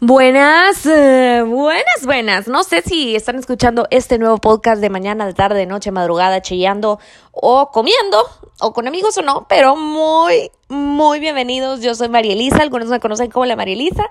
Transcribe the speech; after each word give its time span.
Buenas, 0.00 0.86
eh, 0.86 1.42
buenas, 1.44 2.04
buenas. 2.04 2.46
No 2.46 2.62
sé 2.62 2.82
si 2.82 3.16
están 3.16 3.34
escuchando 3.34 3.88
este 3.90 4.16
nuevo 4.16 4.38
podcast 4.38 4.80
de 4.80 4.90
mañana, 4.90 5.26
de 5.26 5.34
tarde, 5.34 5.58
de 5.58 5.66
noche, 5.66 5.90
madrugada, 5.90 6.40
chillando 6.40 7.00
o 7.32 7.72
comiendo 7.72 8.24
o 8.60 8.72
con 8.72 8.86
amigos 8.86 9.18
o 9.18 9.22
no, 9.22 9.46
pero 9.48 9.74
muy, 9.74 10.52
muy 10.68 11.18
bienvenidos. 11.18 11.80
Yo 11.80 11.96
soy 11.96 12.08
María 12.08 12.34
Elisa, 12.34 12.58
algunos 12.58 12.86
me 12.86 13.00
conocen 13.00 13.28
como 13.28 13.44
la 13.44 13.56
María 13.56 13.74
Elisa. 13.74 14.04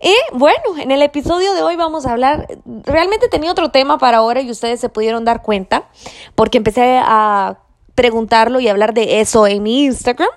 Y 0.00 0.14
bueno, 0.32 0.78
en 0.78 0.90
el 0.90 1.02
episodio 1.02 1.52
de 1.52 1.62
hoy 1.62 1.76
vamos 1.76 2.06
a 2.06 2.12
hablar, 2.12 2.48
realmente 2.64 3.28
tenía 3.28 3.50
otro 3.50 3.70
tema 3.70 3.98
para 3.98 4.18
ahora 4.18 4.40
y 4.40 4.50
ustedes 4.50 4.80
se 4.80 4.88
pudieron 4.88 5.26
dar 5.26 5.42
cuenta 5.42 5.90
porque 6.34 6.56
empecé 6.56 6.98
a 7.04 7.58
preguntarlo 7.94 8.60
y 8.60 8.68
hablar 8.68 8.94
de 8.94 9.20
eso 9.20 9.46
en 9.46 9.62
mi 9.62 9.84
Instagram 9.84 10.30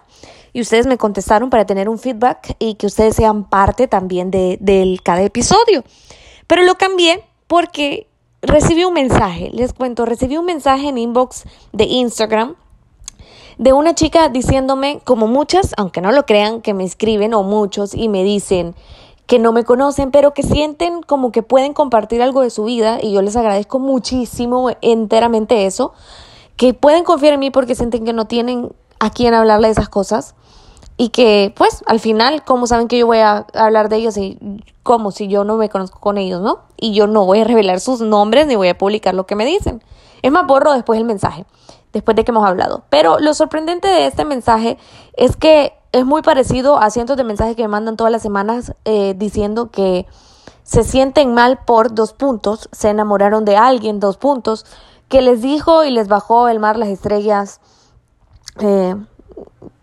y 0.54 0.62
ustedes 0.62 0.88
me 0.88 0.98
contestaron 0.98 1.50
para 1.50 1.66
tener 1.66 1.90
un 1.90 2.00
feedback 2.00 2.56
y 2.60 2.76
que 2.76 2.88
ustedes 2.88 3.16
sean 3.16 3.44
parte 3.44 3.88
también 3.88 4.32
de, 4.32 5.00
cada 5.04 5.22
episodio. 5.22 5.84
Pero 6.48 6.64
lo 6.64 6.76
cambié 6.76 7.24
porque 7.48 8.08
recibí 8.42 8.84
un 8.84 8.94
mensaje, 8.94 9.50
les 9.54 9.74
cuento, 9.74 10.06
recibí 10.06 10.38
un 10.38 10.46
mensaje 10.46 10.90
en 10.90 10.98
inbox 10.98 11.44
de 11.74 11.86
Instagram 11.86 12.56
de 13.58 13.74
una 13.74 13.96
chica 13.96 14.30
diciéndome, 14.30 15.02
como 15.04 15.28
muchas, 15.28 15.74
aunque 15.78 16.02
no 16.02 16.12
lo 16.12 16.26
crean, 16.26 16.62
que 16.62 16.74
me 16.74 16.84
escriben 16.84 17.34
o 17.34 17.44
muchos 17.44 17.94
y 17.96 18.08
me 18.08 18.24
dicen 18.24 18.76
que 19.26 19.40
no 19.40 19.52
me 19.52 19.66
conocen, 19.66 20.12
pero 20.12 20.34
que 20.34 20.42
sienten 20.42 21.02
como 21.02 21.32
que 21.32 21.44
pueden 21.44 21.74
compartir 21.74 22.22
algo 22.22 22.42
de 22.42 22.50
su 22.50 22.64
vida 22.64 23.00
y 23.02 23.12
yo 23.14 23.22
les 23.22 23.36
agradezco 23.36 23.78
muchísimo 23.78 24.72
enteramente 24.82 25.66
eso, 25.66 25.94
que 26.56 26.74
pueden 26.74 27.04
confiar 27.04 27.34
en 27.34 27.42
mí 27.42 27.52
porque 27.52 27.76
sienten 27.76 28.06
que 28.06 28.14
no 28.14 28.26
tienen 28.26 28.72
a 29.00 29.10
quién 29.10 29.34
hablarle 29.34 29.68
de 29.68 29.74
esas 29.74 29.90
cosas 29.90 30.36
y 30.98 31.10
que 31.10 31.54
pues 31.56 31.84
al 31.86 32.00
final, 32.00 32.44
¿cómo 32.44 32.68
saben 32.68 32.88
que 32.88 32.98
yo 32.98 33.06
voy 33.06 33.20
a 33.20 33.46
hablar 33.54 33.90
de 33.90 33.98
ellos 33.98 34.18
y 34.18 34.40
si 35.12 35.28
yo 35.28 35.44
no 35.44 35.58
me 35.58 35.70
conozco 35.70 36.00
con 36.00 36.18
ellos, 36.18 36.42
no? 36.42 36.60
Y 36.78 36.94
yo 36.94 37.08
no 37.08 37.26
voy 37.26 37.42
a 37.42 37.44
revelar 37.44 37.80
sus 37.80 38.02
nombres 38.02 38.48
ni 38.48 38.56
voy 38.56 38.70
a 38.70 38.78
publicar 38.78 39.14
lo 39.14 39.26
que 39.26 39.36
me 39.36 39.46
dicen. 39.46 39.84
Es 40.22 40.32
más, 40.32 40.48
borro 40.48 40.74
después 40.74 40.98
el 40.98 41.06
mensaje, 41.06 41.46
después 41.94 42.16
de 42.16 42.24
que 42.24 42.32
hemos 42.32 42.48
hablado. 42.48 42.84
Pero 42.90 43.20
lo 43.20 43.34
sorprendente 43.34 43.88
de 43.88 44.08
este 44.08 44.26
mensaje 44.26 44.78
es 45.14 45.36
que 45.36 45.74
es 45.92 46.06
muy 46.06 46.22
parecido 46.22 46.78
a 46.78 46.90
cientos 46.90 47.18
de 47.18 47.24
mensajes 47.24 47.56
que 47.56 47.64
me 47.64 47.68
mandan 47.68 47.98
todas 47.98 48.12
las 48.12 48.22
semanas 48.22 48.74
eh, 48.86 49.14
diciendo 49.18 49.72
que 49.72 50.06
se 50.64 50.84
sienten 50.84 51.34
mal 51.34 51.60
por 51.66 51.94
dos 51.94 52.14
puntos, 52.14 52.70
se 52.72 52.90
enamoraron 52.90 53.46
de 53.46 53.56
alguien, 53.56 54.00
dos 54.00 54.18
puntos, 54.18 54.66
que 55.08 55.22
les 55.22 55.42
dijo 55.42 55.84
y 55.84 55.92
les 55.92 56.08
bajó 56.08 56.50
el 56.50 56.60
mar, 56.60 56.78
las 56.78 56.90
estrellas, 56.90 57.62
eh, 58.60 58.96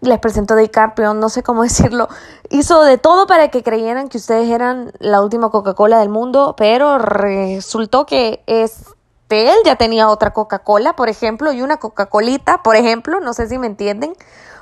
les 0.00 0.18
presentó 0.18 0.56
DiCaprio, 0.56 1.14
no 1.14 1.28
sé 1.28 1.42
cómo 1.42 1.62
decirlo, 1.64 2.08
hizo 2.50 2.82
de 2.82 2.98
todo 2.98 3.26
para 3.26 3.48
que 3.48 3.62
creyeran 3.62 4.08
que 4.08 4.18
ustedes 4.18 4.50
eran 4.50 4.92
la 4.98 5.22
última 5.22 5.50
Coca-Cola 5.50 5.98
del 5.98 6.08
mundo, 6.08 6.54
pero 6.56 6.98
resultó 6.98 8.06
que 8.06 8.42
este 8.46 8.94
él 9.30 9.56
ya 9.64 9.76
tenía 9.76 10.08
otra 10.08 10.32
Coca-Cola, 10.32 10.94
por 10.94 11.08
ejemplo, 11.08 11.52
y 11.52 11.62
una 11.62 11.78
Coca-Colita, 11.78 12.62
por 12.62 12.76
ejemplo, 12.76 13.20
no 13.20 13.34
sé 13.34 13.48
si 13.48 13.58
me 13.58 13.66
entienden, 13.66 14.14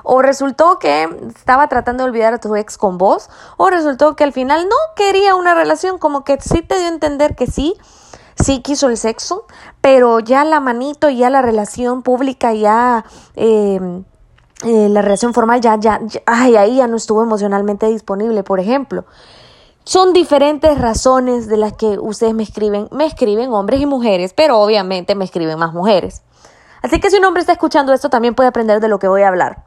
o 0.03 0.23
resultó 0.23 0.78
que 0.78 1.08
estaba 1.36 1.69
tratando 1.69 2.05
de 2.05 2.11
olvidar 2.11 2.34
a 2.34 2.39
tu 2.39 2.56
ex 2.56 2.78
con 2.78 2.98
vos, 2.98 3.28
o 3.56 3.70
resultó 3.70 4.17
que 4.17 4.25
al 4.25 4.33
final 4.33 4.69
no 4.69 4.77
quería 4.97 5.34
una 5.34 5.55
relación, 5.55 5.98
como 5.98 6.25
que 6.25 6.41
sí 6.41 6.62
te 6.62 6.78
dio 6.78 6.86
a 6.86 6.92
entender 6.92 7.36
que 7.36 7.47
sí, 7.47 7.75
sí 8.36 8.61
quiso 8.61 8.88
el 8.88 8.97
sexo, 8.97 9.47
pero 9.80 10.20
ya 10.20 10.44
la 10.44 10.61
manito, 10.61 11.08
ya 11.11 11.30
la 11.30 11.42
relación 11.42 12.02
pública, 12.02 12.52
ya... 12.52 13.05
Eh, 13.36 14.02
eh, 14.64 14.89
la 14.89 15.02
relación 15.02 15.34
formal 15.34 15.61
ya, 15.61 15.77
ya, 15.77 16.00
ay, 16.24 16.55
ahí 16.55 16.77
ya 16.77 16.86
no 16.86 16.97
estuvo 16.97 17.20
emocionalmente 17.22 17.86
disponible, 17.86 18.44
por 18.44 18.61
ejemplo. 18.61 19.05
Son 19.84 20.12
diferentes 20.12 20.78
razones 20.78 21.48
de 21.48 21.56
las 21.56 21.72
que 21.72 21.98
ustedes 21.98 22.34
me 22.34 22.44
escriben, 22.44 22.89
me 22.92 23.06
escriben 23.06 23.52
hombres 23.52 23.80
y 23.80 23.86
mujeres, 23.86 24.33
pero 24.33 24.61
obviamente 24.61 25.17
me 25.17 25.24
escriben 25.24 25.58
más 25.58 25.74
mujeres. 25.74 26.22
Así 26.83 27.00
que 27.00 27.11
si 27.11 27.17
un 27.17 27.24
hombre 27.24 27.40
está 27.40 27.52
escuchando 27.52 27.92
esto, 27.92 28.08
también 28.08 28.36
puede 28.36 28.48
aprender 28.48 28.79
de 28.79 28.86
lo 28.86 29.01
que 29.01 29.08
voy 29.08 29.23
a 29.23 29.29
hablar. 29.29 29.64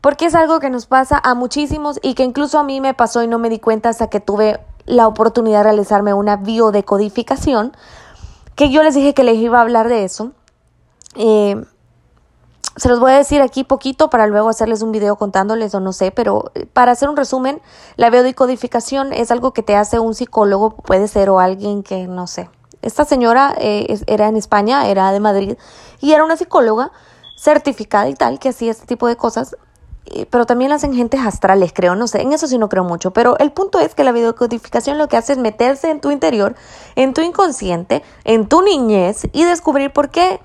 Porque 0.00 0.24
es 0.24 0.34
algo 0.34 0.60
que 0.60 0.70
nos 0.70 0.86
pasa 0.86 1.20
a 1.22 1.34
muchísimos 1.34 1.98
y 2.02 2.14
que 2.14 2.24
incluso 2.24 2.58
a 2.58 2.62
mí 2.62 2.80
me 2.80 2.94
pasó 2.94 3.22
y 3.22 3.28
no 3.28 3.38
me 3.38 3.50
di 3.50 3.58
cuenta 3.58 3.90
hasta 3.90 4.08
que 4.08 4.20
tuve 4.20 4.58
la 4.86 5.06
oportunidad 5.06 5.58
de 5.58 5.64
realizarme 5.64 6.14
una 6.14 6.36
biodecodificación, 6.36 7.76
que 8.60 8.68
yo 8.68 8.82
les 8.82 8.94
dije 8.94 9.14
que 9.14 9.24
les 9.24 9.38
iba 9.38 9.56
a 9.56 9.62
hablar 9.62 9.88
de 9.88 10.04
eso. 10.04 10.32
Eh, 11.14 11.64
se 12.76 12.90
los 12.90 13.00
voy 13.00 13.12
a 13.12 13.16
decir 13.16 13.40
aquí 13.40 13.64
poquito 13.64 14.10
para 14.10 14.26
luego 14.26 14.50
hacerles 14.50 14.82
un 14.82 14.92
video 14.92 15.16
contándoles 15.16 15.74
o 15.74 15.80
no 15.80 15.94
sé, 15.94 16.10
pero 16.10 16.52
eh, 16.54 16.66
para 16.66 16.92
hacer 16.92 17.08
un 17.08 17.16
resumen, 17.16 17.62
la 17.96 18.10
biodecodificación 18.10 19.14
es 19.14 19.30
algo 19.30 19.54
que 19.54 19.62
te 19.62 19.76
hace 19.76 19.98
un 19.98 20.14
psicólogo, 20.14 20.72
puede 20.76 21.08
ser 21.08 21.30
o 21.30 21.40
alguien 21.40 21.82
que 21.82 22.06
no 22.06 22.26
sé. 22.26 22.50
Esta 22.82 23.06
señora 23.06 23.54
eh, 23.56 23.98
era 24.06 24.28
en 24.28 24.36
España, 24.36 24.86
era 24.88 25.10
de 25.10 25.20
Madrid 25.20 25.56
y 26.02 26.12
era 26.12 26.22
una 26.22 26.36
psicóloga 26.36 26.92
certificada 27.38 28.10
y 28.10 28.14
tal 28.14 28.38
que 28.38 28.50
hacía 28.50 28.72
este 28.72 28.84
tipo 28.84 29.06
de 29.06 29.16
cosas, 29.16 29.56
pero 30.30 30.46
también 30.46 30.72
hacen 30.72 30.94
gentes 30.94 31.20
astrales, 31.20 31.72
creo, 31.72 31.94
no 31.94 32.06
sé, 32.06 32.20
en 32.22 32.32
eso 32.32 32.46
sí 32.46 32.58
no 32.58 32.68
creo 32.68 32.84
mucho, 32.84 33.12
pero 33.12 33.38
el 33.38 33.52
punto 33.52 33.78
es 33.78 33.94
que 33.94 34.04
la 34.04 34.12
biodecodificación 34.12 34.98
lo 34.98 35.08
que 35.08 35.16
hace 35.16 35.32
es 35.32 35.38
meterse 35.38 35.90
en 35.90 36.00
tu 36.00 36.10
interior, 36.10 36.56
en 36.96 37.14
tu 37.14 37.20
inconsciente, 37.20 38.02
en 38.24 38.48
tu 38.48 38.62
niñez 38.62 39.28
y 39.32 39.44
descubrir 39.44 39.92
por 39.92 40.10
qué 40.10 40.40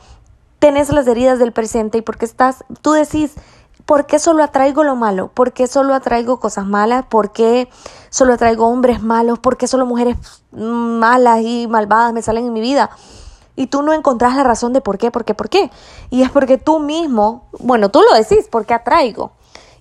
tenés 0.59 0.89
las 0.91 1.07
heridas 1.07 1.39
del 1.39 1.51
presente 1.51 1.97
y 1.97 2.01
porque 2.01 2.25
estás, 2.25 2.63
tú 2.81 2.91
decís, 2.91 3.33
¿por 3.85 4.05
qué 4.05 4.19
solo 4.19 4.43
atraigo 4.43 4.83
lo 4.83 4.95
malo? 4.95 5.29
¿Por 5.33 5.53
qué 5.53 5.67
solo 5.67 5.93
atraigo 5.93 6.39
cosas 6.39 6.65
malas? 6.65 7.05
¿Por 7.05 7.31
qué 7.31 7.69
solo 8.09 8.33
atraigo 8.33 8.67
hombres 8.67 9.01
malos? 9.01 9.39
¿Por 9.39 9.57
qué 9.57 9.67
solo 9.67 9.85
mujeres 9.85 10.17
malas 10.51 11.41
y 11.41 11.67
malvadas 11.67 12.13
me 12.13 12.21
salen 12.21 12.45
en 12.45 12.53
mi 12.53 12.61
vida? 12.61 12.89
Y 13.55 13.67
tú 13.67 13.81
no 13.81 13.93
encontrás 13.93 14.35
la 14.35 14.43
razón 14.43 14.73
de 14.73 14.81
por 14.81 14.97
qué, 14.97 15.11
por 15.11 15.23
qué, 15.23 15.33
por 15.33 15.49
qué. 15.49 15.71
Y 16.09 16.23
es 16.23 16.29
porque 16.29 16.57
tú 16.57 16.79
mismo, 16.79 17.47
bueno, 17.59 17.89
tú 17.89 18.01
lo 18.01 18.15
decís, 18.15 18.47
¿por 18.49 18.65
qué 18.65 18.73
atraigo? 18.73 19.31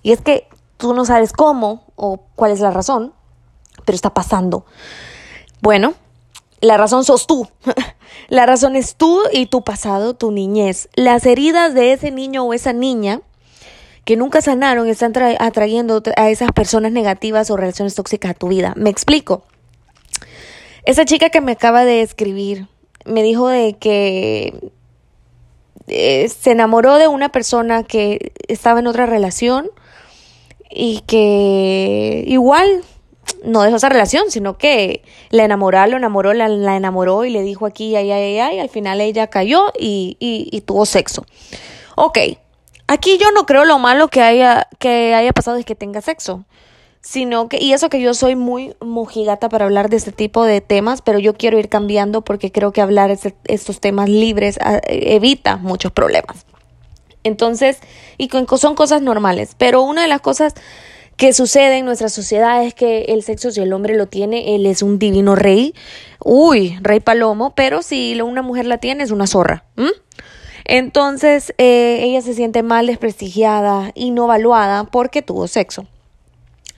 Y 0.05 0.11
es 0.11 0.21
que 0.21 0.47
tú 0.77 0.93
no 0.93 1.03
sabes 1.03 1.33
cómo 1.33 1.83
o 1.95 2.19
cuál 2.35 2.51
es 2.51 2.59
la 2.59 2.69
razón, 2.69 3.11
pero 3.85 3.95
está 3.95 4.13
pasando. 4.13 4.63
Bueno, 5.61 5.95
la 6.61 6.77
razón 6.77 7.03
sos 7.03 7.25
tú. 7.25 7.49
La 8.27 8.45
razón 8.45 8.75
es 8.75 8.95
tú 8.95 9.21
y 9.31 9.47
tu 9.47 9.63
pasado, 9.63 10.15
tu 10.15 10.31
niñez. 10.31 10.89
Las 10.95 11.25
heridas 11.25 11.73
de 11.73 11.91
ese 11.91 12.09
niño 12.11 12.43
o 12.43 12.53
esa 12.53 12.71
niña 12.71 13.21
que 14.03 14.15
nunca 14.15 14.41
sanaron 14.41 14.87
están 14.87 15.13
atrayendo 15.39 16.01
a 16.17 16.29
esas 16.29 16.51
personas 16.51 16.91
negativas 16.91 17.51
o 17.51 17.57
relaciones 17.57 17.93
tóxicas 17.93 18.31
a 18.31 18.33
tu 18.35 18.47
vida. 18.47 18.73
Me 18.77 18.89
explico. 18.89 19.43
Esa 20.85 21.05
chica 21.05 21.29
que 21.29 21.41
me 21.41 21.51
acaba 21.53 21.83
de 21.83 22.01
escribir 22.01 22.67
me 23.05 23.21
dijo 23.21 23.47
de 23.47 23.73
que 23.73 24.71
eh, 25.87 26.29
se 26.29 26.51
enamoró 26.51 26.95
de 26.95 27.07
una 27.07 27.29
persona 27.29 27.83
que 27.83 28.31
estaba 28.47 28.79
en 28.79 28.87
otra 28.87 29.05
relación 29.05 29.69
y 30.75 31.01
que 31.07 32.25
igual 32.27 32.83
no 33.43 33.61
dejó 33.61 33.77
esa 33.77 33.89
relación, 33.89 34.29
sino 34.29 34.57
que 34.57 35.03
la 35.29 35.45
enamoró, 35.45 35.85
lo 35.87 35.97
enamoró, 35.97 36.33
la, 36.33 36.75
enamoró 36.75 37.25
y 37.25 37.29
le 37.29 37.41
dijo 37.41 37.65
aquí, 37.65 37.95
ay, 37.95 38.11
ay, 38.11 38.39
ay, 38.39 38.57
y 38.57 38.59
al 38.59 38.69
final 38.69 39.01
ella 39.01 39.27
cayó 39.27 39.71
y, 39.79 40.17
y, 40.19 40.61
tuvo 40.61 40.85
sexo. 40.85 41.25
Ok, 41.95 42.17
aquí 42.87 43.17
yo 43.17 43.31
no 43.31 43.45
creo 43.45 43.65
lo 43.65 43.79
malo 43.79 44.09
que 44.09 44.21
haya, 44.21 44.67
que 44.79 45.15
haya 45.15 45.31
pasado 45.31 45.57
es 45.57 45.65
que 45.65 45.75
tenga 45.75 46.01
sexo, 46.01 46.45
sino 47.01 47.47
que, 47.49 47.57
y 47.61 47.73
eso 47.73 47.89
que 47.89 48.01
yo 48.01 48.13
soy 48.13 48.35
muy 48.35 48.75
mojigata 48.81 49.47
para 49.47 49.65
hablar 49.65 49.89
de 49.89 49.97
este 49.97 50.11
tipo 50.11 50.43
de 50.43 50.61
temas, 50.61 51.01
pero 51.01 51.19
yo 51.19 51.35
quiero 51.35 51.57
ir 51.59 51.69
cambiando 51.69 52.21
porque 52.21 52.51
creo 52.51 52.71
que 52.71 52.81
hablar 52.81 53.15
estos 53.45 53.79
temas 53.79 54.09
libres 54.09 54.57
ah, 54.61 54.81
evita 54.87 55.57
muchos 55.57 55.91
problemas. 55.91 56.45
Entonces, 57.25 57.79
y 58.19 58.29
son 58.29 58.75
cosas 58.75 59.01
normales, 59.01 59.55
pero 59.57 59.81
una 59.81 60.03
de 60.03 60.07
las 60.07 60.21
cosas 60.21 60.53
que 61.17 61.33
sucede 61.33 61.79
en 61.79 61.85
nuestra 61.85 62.09
sociedad 62.09 62.63
es 62.63 62.75
que 62.75 63.05
el 63.05 63.23
sexo, 63.23 63.49
si 63.49 63.61
el 63.61 63.73
hombre 63.73 63.95
lo 63.97 64.05
tiene, 64.05 64.55
él 64.55 64.67
es 64.67 64.83
un 64.83 64.99
divino 64.99 65.35
rey, 65.35 65.73
uy, 66.23 66.77
rey 66.81 66.99
palomo, 66.99 67.55
pero 67.55 67.81
si 67.81 68.21
una 68.21 68.43
mujer 68.43 68.67
la 68.67 68.77
tiene, 68.77 69.03
es 69.03 69.09
una 69.09 69.25
zorra. 69.25 69.65
Entonces, 70.65 71.53
eh, 71.57 72.01
ella 72.03 72.21
se 72.21 72.35
siente 72.35 72.61
mal 72.61 72.85
desprestigiada 72.85 73.91
y 73.95 74.11
no 74.11 74.27
valuada 74.27 74.83
porque 74.83 75.23
tuvo 75.23 75.47
sexo. 75.47 75.87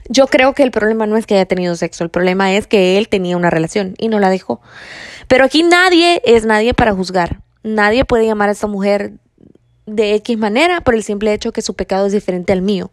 Yo 0.08 0.28
creo 0.28 0.54
que 0.54 0.62
el 0.62 0.70
problema 0.70 1.06
no 1.06 1.18
es 1.18 1.26
que 1.26 1.34
haya 1.34 1.44
tenido 1.44 1.76
sexo, 1.76 2.04
el 2.04 2.10
problema 2.10 2.54
es 2.54 2.66
que 2.66 2.96
él 2.96 3.10
tenía 3.10 3.36
una 3.36 3.50
relación 3.50 3.96
y 3.98 4.08
no 4.08 4.18
la 4.18 4.30
dejó. 4.30 4.62
Pero 5.26 5.44
aquí 5.44 5.62
nadie 5.62 6.22
es 6.24 6.46
nadie 6.46 6.72
para 6.72 6.94
juzgar. 6.94 7.42
Nadie 7.62 8.06
puede 8.06 8.24
llamar 8.24 8.48
a 8.48 8.52
esta 8.52 8.66
mujer 8.66 9.12
de 9.88 10.14
X 10.14 10.38
manera 10.38 10.80
por 10.80 10.94
el 10.94 11.02
simple 11.02 11.32
hecho 11.32 11.52
que 11.52 11.62
su 11.62 11.74
pecado 11.74 12.06
es 12.06 12.12
diferente 12.12 12.52
al 12.52 12.62
mío. 12.62 12.90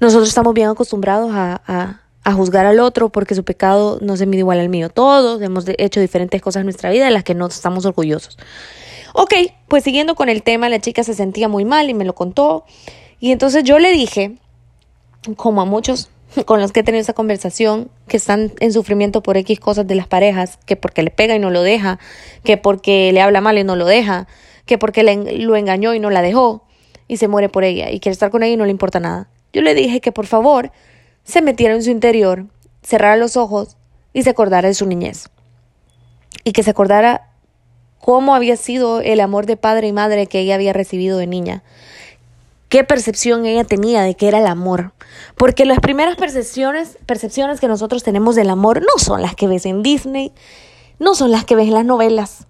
Nosotros 0.00 0.28
estamos 0.28 0.54
bien 0.54 0.68
acostumbrados 0.68 1.30
a, 1.32 2.00
a, 2.24 2.32
juzgar 2.32 2.66
al 2.66 2.80
otro 2.80 3.08
porque 3.08 3.34
su 3.34 3.44
pecado 3.44 3.98
no 4.02 4.16
se 4.16 4.26
mide 4.26 4.40
igual 4.40 4.58
al 4.58 4.68
mío. 4.68 4.88
Todos 4.90 5.40
hemos 5.42 5.64
hecho 5.78 6.00
diferentes 6.00 6.42
cosas 6.42 6.60
en 6.60 6.66
nuestra 6.66 6.90
vida 6.90 7.04
de 7.04 7.12
las 7.12 7.24
que 7.24 7.34
no 7.34 7.46
estamos 7.46 7.86
orgullosos. 7.86 8.36
Ok, 9.14 9.32
pues 9.68 9.84
siguiendo 9.84 10.14
con 10.14 10.28
el 10.28 10.42
tema, 10.42 10.68
la 10.68 10.80
chica 10.80 11.02
se 11.02 11.14
sentía 11.14 11.48
muy 11.48 11.64
mal 11.64 11.88
y 11.88 11.94
me 11.94 12.04
lo 12.04 12.14
contó. 12.14 12.64
Y 13.18 13.32
entonces 13.32 13.64
yo 13.64 13.78
le 13.78 13.90
dije, 13.92 14.36
como 15.36 15.62
a 15.62 15.64
muchos, 15.64 16.10
con 16.44 16.60
los 16.60 16.72
que 16.72 16.80
he 16.80 16.82
tenido 16.82 17.00
esa 17.00 17.14
conversación, 17.14 17.90
que 18.08 18.16
están 18.16 18.52
en 18.60 18.72
sufrimiento 18.72 19.22
por 19.22 19.36
X 19.36 19.58
cosas 19.58 19.86
de 19.86 19.94
las 19.94 20.06
parejas, 20.06 20.58
que 20.66 20.76
porque 20.76 21.02
le 21.02 21.10
pega 21.10 21.34
y 21.34 21.38
no 21.38 21.50
lo 21.50 21.62
deja, 21.62 21.98
que 22.44 22.56
porque 22.56 23.10
le 23.12 23.20
habla 23.22 23.40
mal 23.40 23.56
y 23.56 23.64
no 23.64 23.76
lo 23.76 23.86
deja, 23.86 24.26
que 24.66 24.78
porque 24.78 25.02
le, 25.02 25.38
lo 25.38 25.56
engañó 25.56 25.94
y 25.94 26.00
no 26.00 26.10
la 26.10 26.22
dejó, 26.22 26.64
y 27.08 27.16
se 27.16 27.28
muere 27.28 27.48
por 27.48 27.64
ella, 27.64 27.90
y 27.90 28.00
quiere 28.00 28.12
estar 28.12 28.30
con 28.30 28.42
ella 28.42 28.54
y 28.54 28.56
no 28.56 28.64
le 28.64 28.70
importa 28.70 29.00
nada. 29.00 29.28
Yo 29.52 29.62
le 29.62 29.74
dije 29.74 30.00
que 30.00 30.12
por 30.12 30.26
favor 30.26 30.70
se 31.24 31.40
metiera 31.40 31.74
en 31.74 31.82
su 31.82 31.90
interior, 31.90 32.46
cerrara 32.82 33.16
los 33.16 33.36
ojos 33.36 33.76
y 34.12 34.22
se 34.22 34.30
acordara 34.30 34.68
de 34.68 34.74
su 34.74 34.86
niñez. 34.86 35.30
Y 36.44 36.52
que 36.52 36.62
se 36.62 36.70
acordara 36.70 37.30
cómo 37.98 38.34
había 38.34 38.56
sido 38.56 39.00
el 39.00 39.20
amor 39.20 39.46
de 39.46 39.56
padre 39.56 39.88
y 39.88 39.92
madre 39.92 40.26
que 40.26 40.40
ella 40.40 40.54
había 40.56 40.72
recibido 40.72 41.18
de 41.18 41.26
niña 41.26 41.62
qué 42.68 42.84
percepción 42.84 43.46
ella 43.46 43.64
tenía 43.64 44.02
de 44.02 44.14
qué 44.14 44.28
era 44.28 44.38
el 44.38 44.46
amor. 44.46 44.92
Porque 45.36 45.64
las 45.64 45.80
primeras 45.80 46.16
percepciones, 46.16 46.98
percepciones 47.06 47.60
que 47.60 47.68
nosotros 47.68 48.02
tenemos 48.02 48.36
del 48.36 48.50
amor 48.50 48.80
no 48.80 49.02
son 49.02 49.22
las 49.22 49.34
que 49.34 49.46
ves 49.46 49.66
en 49.66 49.82
Disney, 49.82 50.32
no 50.98 51.14
son 51.14 51.30
las 51.30 51.44
que 51.44 51.56
ves 51.56 51.68
en 51.68 51.74
las 51.74 51.84
novelas. 51.84 52.46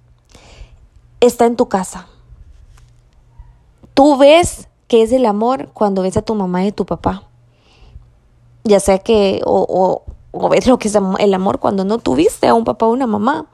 Está 1.21 1.47
en 1.47 1.57
tu 1.57 1.69
casa. 1.69 2.09
Tú 3.95 4.17
ves 4.17 4.69
qué 4.89 5.03
es 5.03 5.13
el 5.13 5.27
amor 5.27 5.71
cuando 5.73 6.03
ves 6.03 6.17
a 6.17 6.23
tu 6.23 6.35
mamá 6.35 6.65
y 6.65 6.69
a 6.69 6.73
tu 6.73 6.87
papá. 6.87 7.25
Ya 8.65 8.81
sea 8.81 8.99
que, 8.99 9.41
o, 9.45 10.03
o 10.33 10.49
ves 10.49 10.67
lo 10.67 10.79
que 10.79 10.89
es 10.89 10.95
el 11.19 11.35
amor 11.35 11.59
cuando 11.59 11.85
no 11.85 11.99
tuviste 11.99 12.47
a 12.47 12.55
un 12.55 12.65
papá 12.65 12.87
o 12.87 12.91
una 12.91 13.07
mamá. 13.07 13.47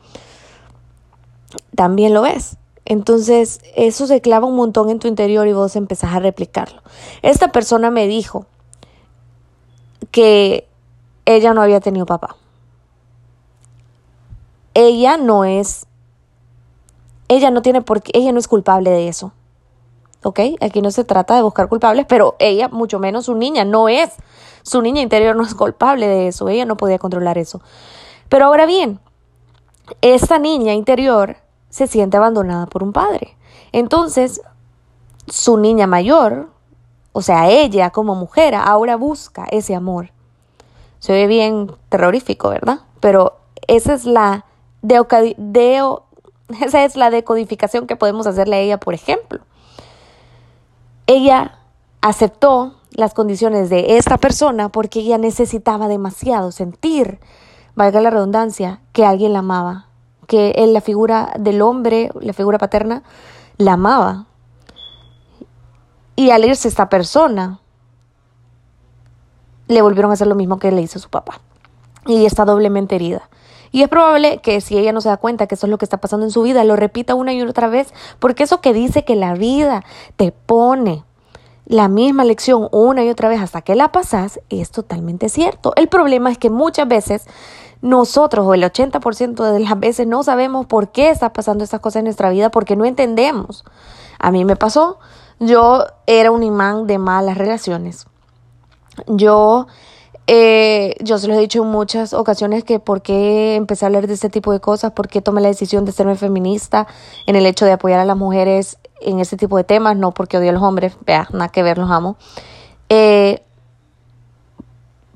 También 1.75 2.15
lo 2.15 2.23
ves. 2.23 2.57
Entonces, 2.85 3.61
eso 3.77 4.07
se 4.07 4.21
clava 4.21 4.47
un 4.47 4.57
montón 4.57 4.91
en 4.91 4.99
tu 4.99 5.07
interior 5.07 5.47
y 5.47 5.53
vos 5.53 5.77
empezás 5.77 6.15
a 6.15 6.19
replicarlo. 6.19 6.83
Esta 7.23 7.53
persona 7.53 7.91
me 7.91 8.07
dijo 8.09 8.47
que 10.11 10.67
ella 11.25 11.55
no 11.55 11.63
había 11.63 11.81
tenido 11.81 12.07
papá. 12.07 12.37
Ella 14.75 15.17
no 15.17 15.45
es, 15.45 15.87
ella 17.35 17.51
no 17.51 17.63
tiene 17.63 17.83
por 17.83 18.03
qué, 18.03 18.13
ella 18.15 18.33
no 18.33 18.39
es 18.39 18.49
culpable 18.49 18.91
de 18.91 19.09
eso. 19.09 19.33
¿Ok? 20.23 20.41
Aquí 20.61 20.83
no 20.83 20.91
se 20.91 21.05
trata 21.05 21.35
de 21.35 21.43
buscar 21.43 21.69
culpables, 21.69 22.07
pero 22.09 22.37
ella, 22.39 22.69
mucho 22.69 22.99
menos 22.99 23.27
su 23.27 23.35
niña, 23.35 23.65
no 23.65 23.89
es. 23.89 24.11
Su 24.63 24.81
niña 24.81 25.03
interior 25.03 25.35
no 25.35 25.43
es 25.43 25.55
culpable 25.55 26.07
de 26.07 26.29
eso. 26.29 26.49
Ella 26.49 26.65
no 26.65 26.77
podía 26.77 26.99
controlar 26.99 27.39
eso. 27.39 27.61
Pero 28.29 28.47
ahora 28.47 28.67
bien, 28.67 29.01
esta 30.01 30.39
niña 30.39 30.75
interior 30.75 31.37
se 31.71 31.87
siente 31.87 32.17
abandonada 32.17 32.67
por 32.67 32.83
un 32.83 32.93
padre. 32.93 33.37
Entonces, 33.73 34.43
su 35.27 35.57
niña 35.57 35.87
mayor, 35.87 36.51
o 37.13 37.23
sea, 37.23 37.49
ella 37.49 37.91
como 37.91 38.15
mujer, 38.15 38.55
ahora 38.55 38.97
busca 38.97 39.47
ese 39.51 39.75
amor. 39.75 40.13
Se 41.01 41.13
ve 41.13 41.27
bien 41.27 41.73
terrorífico, 41.89 42.51
¿verdad? 42.51 42.81
Pero 43.01 43.39
esa 43.67 43.95
es 43.95 44.05
la 44.05 44.45
esa 46.65 46.85
es 46.85 46.97
la 46.97 47.11
decodificación 47.11 47.87
que 47.87 47.97
podemos 47.97 48.27
hacerle 48.27 48.57
a 48.57 48.61
ella, 48.61 48.81
por 48.81 48.95
ejemplo. 48.95 49.41
Ella 51.07 51.59
aceptó 52.01 52.75
las 52.91 53.15
condiciones 53.15 53.71
de 53.71 53.97
esta 53.97 54.19
persona 54.19 54.69
porque 54.69 55.01
ella 55.01 55.19
necesitaba 55.19 55.89
demasiado 55.89 56.53
sentir, 56.53 57.21
valga 57.75 58.01
la 58.01 58.11
redundancia, 58.11 58.81
que 58.93 59.05
alguien 59.05 59.33
la 59.33 59.41
amaba, 59.41 59.87
que 60.27 60.51
él, 60.57 60.73
la 60.73 60.81
figura 60.81 61.33
del 61.39 61.63
hombre, 61.63 62.11
la 62.21 62.33
figura 62.33 62.59
paterna, 62.59 63.03
la 63.57 63.75
amaba. 63.75 64.27
Y 66.17 66.31
al 66.31 66.45
irse 66.45 66.69
esta 66.69 66.89
persona, 66.89 67.61
le 69.69 69.83
volvieron 69.83 70.11
a 70.11 70.15
hacer 70.15 70.27
lo 70.27 70.35
mismo 70.35 70.59
que 70.59 70.71
le 70.71 70.83
hizo 70.83 70.99
su 70.99 71.09
papá. 71.09 71.41
Y 72.07 72.27
está 72.27 72.45
doblemente 72.45 72.97
herida. 72.97 73.29
Y 73.73 73.83
es 73.83 73.89
probable 73.89 74.39
que 74.39 74.61
si 74.61 74.79
ella 74.79 74.93
no 74.93 75.01
se 75.01 75.09
da 75.09 75.17
cuenta 75.17 75.47
que 75.47 75.55
eso 75.55 75.67
es 75.67 75.71
lo 75.71 75.79
que 75.79 75.85
está 75.85 75.97
pasando 75.97 76.27
en 76.27 76.31
su 76.31 76.43
vida, 76.43 76.63
lo 76.63 76.77
repita 76.77 77.15
una 77.15 77.33
y 77.33 77.43
otra 77.43 77.69
vez, 77.69 77.93
porque 78.19 78.45
eso 78.45 78.61
que 78.61 78.73
dice 78.73 79.05
que 79.05 79.17
la 79.17 79.35
vida 79.35 79.83
te 80.17 80.31
pone 80.31 81.05
la 81.65 81.89
misma 81.89 82.25
lección 82.25 82.69
una 82.71 83.03
y 83.03 83.09
otra 83.09 83.29
vez 83.29 83.41
hasta 83.41 83.63
que 83.63 83.75
la 83.75 83.91
pasas 83.91 84.41
es 84.51 84.71
totalmente 84.71 85.29
cierto. 85.29 85.73
El 85.77 85.89
problema 85.89 86.31
es 86.31 86.39
que 86.39 86.51
muchas 86.51 86.87
veces 86.87 87.27
nosotros 87.81 88.47
o 88.47 88.55
el 88.55 88.63
80% 88.63 89.53
de 89.53 89.61
las 89.61 89.79
veces 89.79 90.07
no 90.07 90.23
sabemos 90.23 90.67
por 90.67 90.93
qué 90.93 91.11
está 91.11 91.33
pasando 91.33 91.65
estas 91.65 91.81
cosas 91.81 92.01
en 92.01 92.05
nuestra 92.05 92.31
vida 92.31 92.51
porque 92.51 92.77
no 92.77 92.85
entendemos. 92.85 93.65
A 94.19 94.31
mí 94.31 94.45
me 94.45 94.57
pasó, 94.57 94.99
yo 95.41 95.87
era 96.07 96.31
un 96.31 96.43
imán 96.43 96.87
de 96.87 96.99
malas 96.99 97.37
relaciones. 97.37 98.07
Yo, 99.07 99.67
eh, 100.29 100.95
yo 101.01 101.19
se 101.19 101.27
lo 101.27 101.35
he 101.35 101.39
dicho 101.39 101.63
en 101.63 101.71
muchas 101.71 102.15
ocasiones 102.15 102.63
que 102.65 102.79
por 102.79 103.03
qué 103.03 103.57
empecé 103.57 103.85
a 103.85 103.89
hablar 103.89 104.07
de 104.07 104.15
este 104.15 104.31
tipo 104.31 104.53
de 104.53 104.61
cosas, 104.61 104.93
por 104.93 105.09
qué 105.09 105.21
tomé 105.21 105.41
la 105.41 105.49
decisión 105.49 105.85
de 105.85 105.93
serme 105.93 106.17
feminista 106.17 106.87
en 107.27 107.35
el 107.35 107.45
hecho 107.45 107.65
de 107.65 107.73
apoyar 107.73 107.99
a 107.99 108.05
las 108.05 108.17
mujeres 108.17 108.79
en 109.01 109.19
este 109.19 109.37
tipo 109.37 109.57
de 109.57 109.65
temas, 109.65 109.97
no 109.97 110.13
porque 110.13 110.39
odio 110.39 110.51
a 110.51 110.53
los 110.53 110.63
hombres, 110.63 110.97
vea, 111.05 111.29
nada 111.33 111.49
que 111.49 111.63
ver, 111.63 111.79
los 111.79 111.91
amo. 111.91 112.17
Eh, 112.89 113.43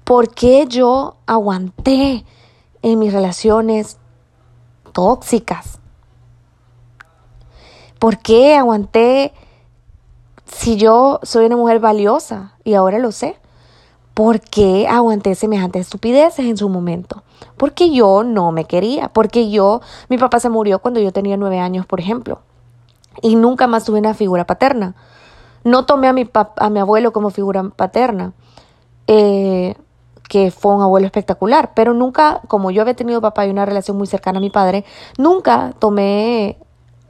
¿Por 0.03 0.35
qué 0.35 0.67
yo 0.69 1.17
aguanté 1.27 2.25
en 2.83 2.99
mis 2.99 3.13
relaciones 3.13 3.99
tóxicas? 4.93 5.79
¿Por 7.99 8.19
qué 8.19 8.57
aguanté 8.57 9.33
si 10.47 10.77
yo 10.77 11.21
soy 11.23 11.47
una 11.47 11.57
mujer 11.57 11.81
valiosa 11.81 12.57
y 12.63 12.75
ahora 12.75 12.99
lo 12.99 13.13
sé? 13.13 13.37
¿Por 14.17 14.41
qué 14.41 14.89
aguanté 14.89 15.35
semejantes 15.35 15.83
estupideces 15.83 16.47
en 16.47 16.57
su 16.57 16.71
momento? 16.71 17.23
Porque 17.59 17.91
yo 17.91 18.25
no 18.25 18.51
me 18.51 18.65
quería, 18.65 19.11
porque 19.11 19.51
yo, 19.51 19.83
mi 20.09 20.17
papá 20.17 20.41
se 20.41 20.49
murió 20.49 20.79
cuando 20.79 21.01
yo 21.01 21.13
tenía 21.13 21.37
nueve 21.37 21.59
años, 21.59 21.85
por 21.85 22.01
ejemplo, 22.01 22.41
y 23.21 23.37
nunca 23.37 23.67
más 23.67 23.85
tuve 23.85 23.99
una 23.99 24.15
figura 24.15 24.47
paterna. 24.47 24.95
No 25.65 25.85
tomé 25.85 26.09
a 26.09 26.15
mi, 26.15 26.27
a 26.33 26.71
mi 26.71 26.81
abuelo 26.81 27.13
como 27.13 27.29
figura 27.29 27.63
paterna. 27.69 28.33
Eh, 29.07 29.77
que 30.31 30.51
fue 30.51 30.75
un 30.75 30.81
abuelo 30.81 31.05
espectacular, 31.05 31.73
pero 31.75 31.93
nunca, 31.93 32.41
como 32.49 32.71
yo 32.71 32.81
había 32.81 32.97
tenido 32.97 33.21
papá 33.21 33.45
y 33.45 33.51
una 33.51 33.67
relación 33.67 33.99
muy 33.99 34.07
cercana 34.07 34.39
a 34.39 34.41
mi 34.41 34.49
padre, 34.49 34.87
nunca 35.19 35.75
tomé 35.79 36.59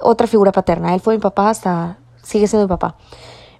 otra 0.00 0.26
figura 0.26 0.50
paterna. 0.50 0.92
Él 0.92 1.00
fue 1.00 1.14
mi 1.14 1.20
papá 1.20 1.50
hasta, 1.50 1.98
sigue 2.20 2.48
siendo 2.48 2.66
mi 2.66 2.68
papá. 2.68 2.96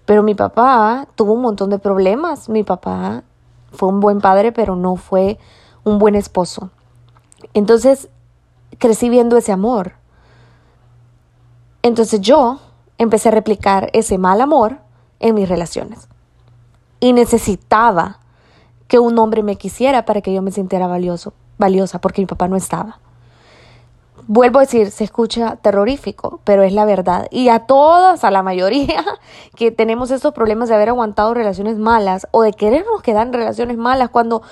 Pero 0.05 0.25
mi 0.25 0.35
papá 0.35 1.07
tuvo 1.15 1.35
un 1.35 1.43
montón 1.43 1.71
de 1.71 1.79
problemas. 1.79 2.49
Mi 2.49 2.65
papá 2.65 3.23
fue 3.77 3.89
un 3.89 4.01
buen 4.01 4.21
padre, 4.21 4.53
pero 4.53 4.75
no 4.77 4.97
fue 4.97 5.39
un 5.85 5.99
buen 5.99 6.15
esposo. 6.15 6.71
Entonces, 7.55 8.09
crecí 8.79 9.09
viendo 9.09 9.37
ese 9.37 9.53
amor. 9.53 9.93
Entonces 11.83 12.21
yo 12.21 12.59
empecé 12.99 13.29
a 13.29 13.33
replicar 13.33 13.91
ese 13.93 14.19
mal 14.19 14.41
amor 14.41 14.79
en 15.21 15.35
mis 15.35 15.49
relaciones. 15.49 16.09
Y 17.01 17.13
necesitaba 17.13 18.19
que 18.89 18.99
un 18.99 19.19
hombre 19.19 19.43
me 19.43 19.57
quisiera 19.57 20.05
para 20.05 20.21
que 20.21 20.33
yo 20.33 20.43
me 20.43 20.51
sintiera 20.51 20.87
valioso, 20.87 21.35
valiosa, 21.59 22.01
porque 22.01 22.23
mi 22.23 22.27
papá 22.27 22.49
no 22.49 22.57
estaba. 22.57 23.01
Vuelvo 24.29 24.59
a 24.59 24.63
decir, 24.63 24.91
se 24.91 25.05
escucha 25.05 25.57
terrorífico, 25.57 26.41
pero 26.45 26.63
es 26.63 26.73
la 26.73 26.85
verdad. 26.85 27.29
Y 27.31 27.49
a 27.49 27.61
todas, 27.61 28.25
a 28.25 28.31
la 28.31 28.43
mayoría 28.43 29.05
que 29.55 29.71
tenemos 29.71 30.11
estos 30.11 30.33
problemas 30.35 30.69
de 30.69 30.75
haber 30.75 30.89
aguantado 30.89 31.33
relaciones 31.35 31.79
malas 31.79 32.27
o 32.33 32.43
de 32.43 32.53
querernos 32.53 33.03
quedar 33.03 33.27
en 33.27 33.33
relaciones 33.33 33.77
malas 33.77 34.11
cuando 34.11 34.43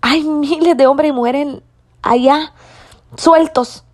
hay 0.00 0.22
miles 0.24 0.76
de 0.76 0.86
hombres 0.86 1.10
y 1.10 1.12
mujeres 1.12 1.62
allá 2.02 2.52
sueltos 3.16 3.84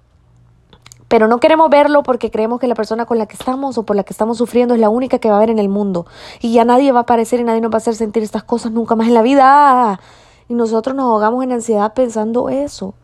pero 1.15 1.29
no 1.29 1.39
queremos 1.39 1.71
verlo 1.71 2.03
porque 2.03 2.31
creemos 2.31 2.59
que 2.59 2.67
la 2.67 2.75
persona 2.75 3.07
con 3.07 3.19
la 3.19 3.27
que 3.27 3.37
estamos 3.37 3.79
o 3.79 3.85
por 3.85 3.95
la 3.95 4.03
que 4.03 4.13
estamos 4.13 4.39
sufriendo 4.39 4.75
es 4.75 4.81
la 4.81 4.89
única 4.89 5.21
que 5.21 5.29
va 5.29 5.35
a 5.35 5.39
haber 5.39 5.51
en 5.51 5.61
el 5.61 5.69
mundo. 5.69 6.07
Y 6.41 6.53
ya 6.53 6.65
nadie 6.65 6.91
va 6.91 6.99
a 6.99 7.03
aparecer 7.03 7.39
y 7.39 7.45
nadie 7.45 7.61
nos 7.61 7.71
va 7.71 7.77
a 7.77 7.79
hacer 7.79 7.95
sentir 7.95 8.25
estas 8.25 8.43
cosas 8.43 8.73
nunca 8.73 8.97
más 8.97 9.07
en 9.07 9.15
la 9.15 9.23
vida. 9.23 10.01
Y 10.49 10.55
nosotros 10.55 10.97
nos 10.97 11.05
ahogamos 11.05 11.45
en 11.45 11.53
ansiedad 11.53 11.95
pensando 11.95 12.49
eso, 12.49 12.95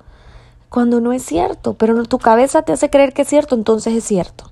cuando 0.71 1.01
no 1.03 1.13
es 1.13 1.23
cierto, 1.23 1.75
pero 1.75 2.03
tu 2.05 2.19
cabeza 2.19 2.63
te 2.63 2.73
hace 2.73 2.89
creer 2.89 3.13
que 3.13 3.23
es 3.23 3.29
cierto, 3.29 3.55
entonces 3.55 3.95
es 3.95 4.05
cierto. 4.05 4.51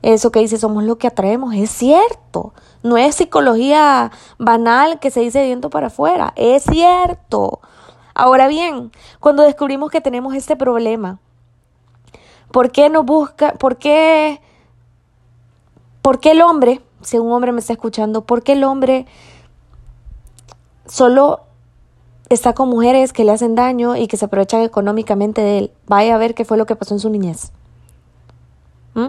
Eso 0.00 0.30
que 0.30 0.40
dice 0.40 0.56
somos 0.56 0.84
lo 0.84 0.96
que 0.96 1.08
atraemos, 1.08 1.54
es 1.54 1.70
cierto. 1.70 2.54
No 2.82 2.96
es 2.96 3.16
psicología 3.16 4.10
banal 4.38 5.00
que 5.00 5.10
se 5.10 5.20
dice 5.20 5.44
viento 5.44 5.68
para 5.68 5.88
afuera, 5.88 6.32
es 6.36 6.62
cierto. 6.62 7.60
Ahora 8.14 8.48
bien, 8.48 8.92
cuando 9.20 9.42
descubrimos 9.42 9.90
que 9.90 10.00
tenemos 10.00 10.34
este 10.34 10.56
problema, 10.56 11.18
¿Por 12.50 12.70
qué 12.70 12.88
no 12.88 13.02
busca, 13.02 13.52
por 13.54 13.76
qué, 13.76 14.40
por 16.02 16.20
qué 16.20 16.30
el 16.30 16.42
hombre, 16.42 16.80
si 17.02 17.18
un 17.18 17.32
hombre 17.32 17.52
me 17.52 17.60
está 17.60 17.72
escuchando, 17.72 18.24
por 18.24 18.42
qué 18.42 18.52
el 18.52 18.64
hombre 18.64 19.06
solo 20.86 21.45
está 22.28 22.52
con 22.54 22.68
mujeres 22.68 23.12
que 23.12 23.24
le 23.24 23.32
hacen 23.32 23.54
daño 23.54 23.96
y 23.96 24.06
que 24.08 24.16
se 24.16 24.24
aprovechan 24.24 24.62
económicamente 24.62 25.40
de 25.40 25.58
él? 25.58 25.70
Vaya 25.86 26.14
a 26.14 26.18
ver 26.18 26.34
qué 26.34 26.44
fue 26.44 26.56
lo 26.56 26.66
que 26.66 26.76
pasó 26.76 26.94
en 26.94 27.00
su 27.00 27.10
niñez. 27.10 27.52
¿Mm? 28.94 29.08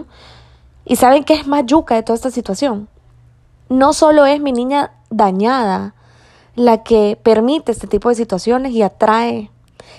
¿Y 0.84 0.96
saben 0.96 1.24
qué 1.24 1.34
es 1.34 1.46
más 1.46 1.66
yuca 1.66 1.94
de 1.94 2.02
toda 2.02 2.16
esta 2.16 2.30
situación? 2.30 2.88
No 3.68 3.92
solo 3.92 4.24
es 4.24 4.40
mi 4.40 4.52
niña 4.52 4.92
dañada, 5.10 5.94
la 6.54 6.82
que 6.82 7.18
permite 7.22 7.72
este 7.72 7.86
tipo 7.86 8.08
de 8.08 8.14
situaciones 8.14 8.72
y 8.72 8.82
atrae, 8.82 9.50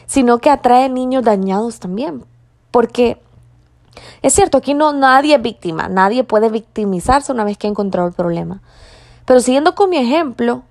sino 0.07 0.39
que 0.39 0.49
atrae 0.49 0.89
niños 0.89 1.23
dañados 1.23 1.79
también. 1.79 2.25
Porque 2.71 3.21
es 4.21 4.33
cierto, 4.33 4.57
aquí 4.57 4.73
no 4.73 4.93
nadie 4.93 5.35
es 5.35 5.41
víctima, 5.41 5.87
nadie 5.87 6.23
puede 6.23 6.49
victimizarse 6.49 7.31
una 7.31 7.43
vez 7.43 7.57
que 7.57 7.67
ha 7.67 7.69
encontrado 7.69 8.07
el 8.07 8.13
problema. 8.13 8.61
Pero 9.25 9.39
siguiendo 9.39 9.75
con 9.75 9.89
mi 9.89 9.97
ejemplo, 9.97 10.63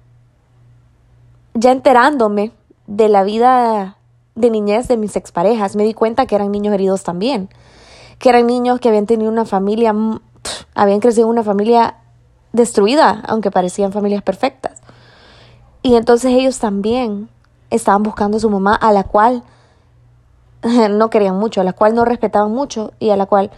ya 1.59 1.73
enterándome 1.73 2.53
de 2.87 3.09
la 3.09 3.25
vida 3.25 3.97
de 4.37 4.51
niñez 4.51 4.87
de 4.87 4.97
mis 4.97 5.17
exparejas, 5.17 5.75
me 5.75 5.83
di 5.83 5.93
cuenta 5.93 6.27
que 6.27 6.37
eran 6.37 6.53
niños 6.53 6.73
heridos 6.73 7.03
también, 7.03 7.49
que 8.21 8.29
eran 8.29 8.47
niños 8.47 8.79
que 8.79 8.89
habían 8.89 9.07
tenido 9.07 9.29
una 9.29 9.45
familia, 9.45 9.93
habían 10.77 11.01
crecido 11.01 11.27
en 11.27 11.31
una 11.31 11.43
familia 11.43 11.97
destruida, 12.53 13.23
aunque 13.27 13.51
parecían 13.51 13.93
familias 13.93 14.23
perfectas. 14.23 14.81
Y 15.83 15.97
entonces 15.97 16.33
ellos 16.33 16.61
también 16.61 17.29
estaban 17.71 18.05
buscando 18.05 18.37
a 18.37 18.41
su 18.41 18.51
mamá, 18.51 18.77
a 18.77 18.93
la 18.93 19.03
cual 19.03 19.43
no 20.63 21.11
querían 21.11 21.37
mucho, 21.37 21.61
a 21.61 21.65
la 21.65 21.73
cual 21.73 21.97
no 21.97 22.05
respetaban 22.05 22.53
mucho 22.53 22.93
y 23.01 23.11
a 23.11 23.17
la 23.17 23.27
cual 23.27 23.51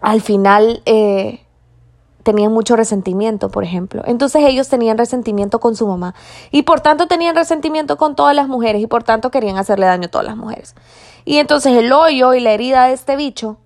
al 0.00 0.22
final 0.22 0.80
eh, 0.86 1.45
tenían 2.26 2.52
mucho 2.52 2.74
resentimiento, 2.74 3.50
por 3.50 3.62
ejemplo. 3.62 4.02
Entonces 4.04 4.42
ellos 4.44 4.68
tenían 4.68 4.98
resentimiento 4.98 5.60
con 5.60 5.76
su 5.76 5.86
mamá 5.86 6.16
y 6.50 6.62
por 6.62 6.80
tanto 6.80 7.06
tenían 7.06 7.36
resentimiento 7.36 7.96
con 7.96 8.16
todas 8.16 8.34
las 8.34 8.48
mujeres 8.48 8.82
y 8.82 8.88
por 8.88 9.04
tanto 9.04 9.30
querían 9.30 9.58
hacerle 9.58 9.86
daño 9.86 10.06
a 10.06 10.10
todas 10.10 10.26
las 10.26 10.36
mujeres. 10.36 10.74
Y 11.24 11.38
entonces 11.38 11.74
el 11.74 11.92
hoyo 11.92 12.34
y 12.34 12.40
la 12.40 12.50
herida 12.50 12.86
de 12.86 12.94
este 12.94 13.14
bicho 13.14 13.58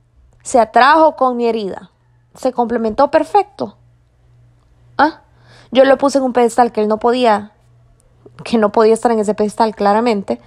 se 0.42 0.60
atrajo 0.60 1.16
con 1.16 1.38
mi 1.38 1.46
herida. 1.46 1.90
Se 2.34 2.52
complementó 2.52 3.10
perfecto. 3.10 3.78
¿Ah? 4.98 5.22
Yo 5.70 5.86
lo 5.86 5.96
puse 5.96 6.18
en 6.18 6.24
un 6.24 6.34
pedestal 6.34 6.70
que 6.70 6.82
él 6.82 6.88
no 6.88 6.98
podía, 6.98 7.52
que 8.44 8.58
no 8.58 8.72
podía 8.72 8.92
estar 8.92 9.10
en 9.10 9.20
ese 9.20 9.32
pedestal 9.32 9.74
claramente 9.74 10.38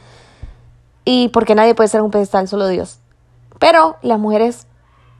y 1.04 1.30
porque 1.30 1.56
nadie 1.56 1.74
puede 1.74 1.90
ser 1.90 2.04
un 2.04 2.12
pedestal, 2.12 2.48
solo 2.48 2.68
Dios. 2.68 3.00
Pero 3.58 3.96
las 4.04 4.20
mujeres 4.20 4.68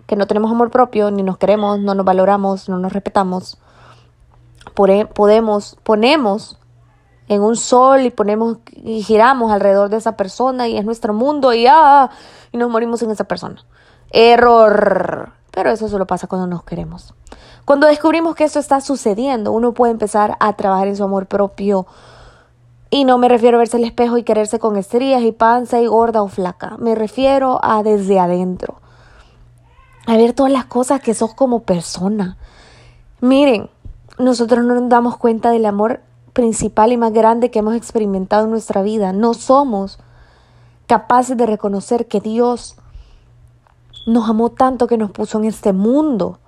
que 0.08 0.16
no 0.16 0.28
tenemos 0.28 0.52
amor 0.52 0.70
propio, 0.70 1.12
ni 1.12 1.24
nos 1.24 1.38
queremos, 1.38 1.80
no 1.80 1.96
nos 1.96 2.06
valoramos, 2.06 2.70
no 2.70 2.78
nos 2.78 2.94
respetamos, 2.94 3.58
podemos, 4.74 5.78
ponemos 5.84 6.60
en 7.28 7.42
un 7.42 7.56
sol 7.56 8.02
y 8.02 8.10
ponemos 8.10 8.58
y 8.72 9.02
giramos 9.04 9.52
alrededor 9.52 9.90
de 9.90 9.98
esa 9.98 10.18
persona 10.18 10.68
y 10.68 10.78
es 10.78 10.86
nuestro 10.86 11.14
mundo 11.14 11.54
y, 11.54 11.68
ah, 11.68 12.10
y 12.52 12.58
nos 12.58 12.70
morimos 12.70 13.02
en 13.02 13.12
esa 13.12 13.24
persona. 13.24 13.64
Error. 14.12 15.32
Pero 15.52 15.70
eso 15.70 15.88
solo 15.88 16.08
pasa 16.08 16.28
cuando 16.28 16.48
nos 16.48 16.64
queremos. 16.64 17.14
Cuando 17.66 17.88
descubrimos 17.88 18.36
que 18.36 18.44
esto 18.44 18.60
está 18.60 18.82
sucediendo, 18.82 19.52
uno 19.52 19.74
puede 19.74 19.92
empezar 19.92 20.36
a 20.40 20.54
trabajar 20.54 20.88
en 20.88 20.98
su 20.98 21.04
amor 21.04 21.28
propio, 21.28 21.86
y 22.94 23.06
no 23.06 23.18
me 23.18 23.28
refiero 23.28 23.58
a 23.58 23.60
verse 23.60 23.78
al 23.78 23.86
espejo 23.86 24.20
y 24.20 24.24
quererse 24.24 24.60
con 24.60 24.78
estrías 24.78 25.24
y 25.24 25.32
panza 25.32 25.82
y 25.82 25.88
gorda 25.88 26.22
o 26.22 26.28
flaca. 26.28 26.76
Me 26.78 26.94
refiero 26.94 27.60
a 27.64 27.82
desde 27.82 28.20
adentro. 28.20 28.83
A 30.06 30.18
ver 30.18 30.34
todas 30.34 30.52
las 30.52 30.66
cosas 30.66 31.02
que 31.02 31.14
sos 31.14 31.34
como 31.34 31.62
persona. 31.62 32.38
Miren, 33.22 33.70
nosotros 34.20 34.66
no 34.66 34.76
nos 34.76 34.90
damos 34.90 35.18
cuenta 35.18 35.52
del 35.52 35.66
amor 35.66 36.02
principal 36.34 36.92
y 36.92 36.98
más 36.98 37.14
grande 37.14 37.52
que 37.52 37.60
hemos 37.60 37.76
experimentado 37.76 38.46
en 38.46 38.52
nuestra 38.52 38.82
vida. 38.82 39.14
No 39.14 39.34
somos 39.34 40.00
capaces 40.88 41.38
de 41.38 41.46
reconocer 41.46 42.08
que 42.08 42.20
Dios 42.20 42.76
nos 44.06 44.30
amó 44.30 44.50
tanto 44.50 44.88
que 44.88 44.98
nos 44.98 45.12
puso 45.12 45.40
en 45.40 45.46
este 45.46 45.72
mundo 45.72 46.40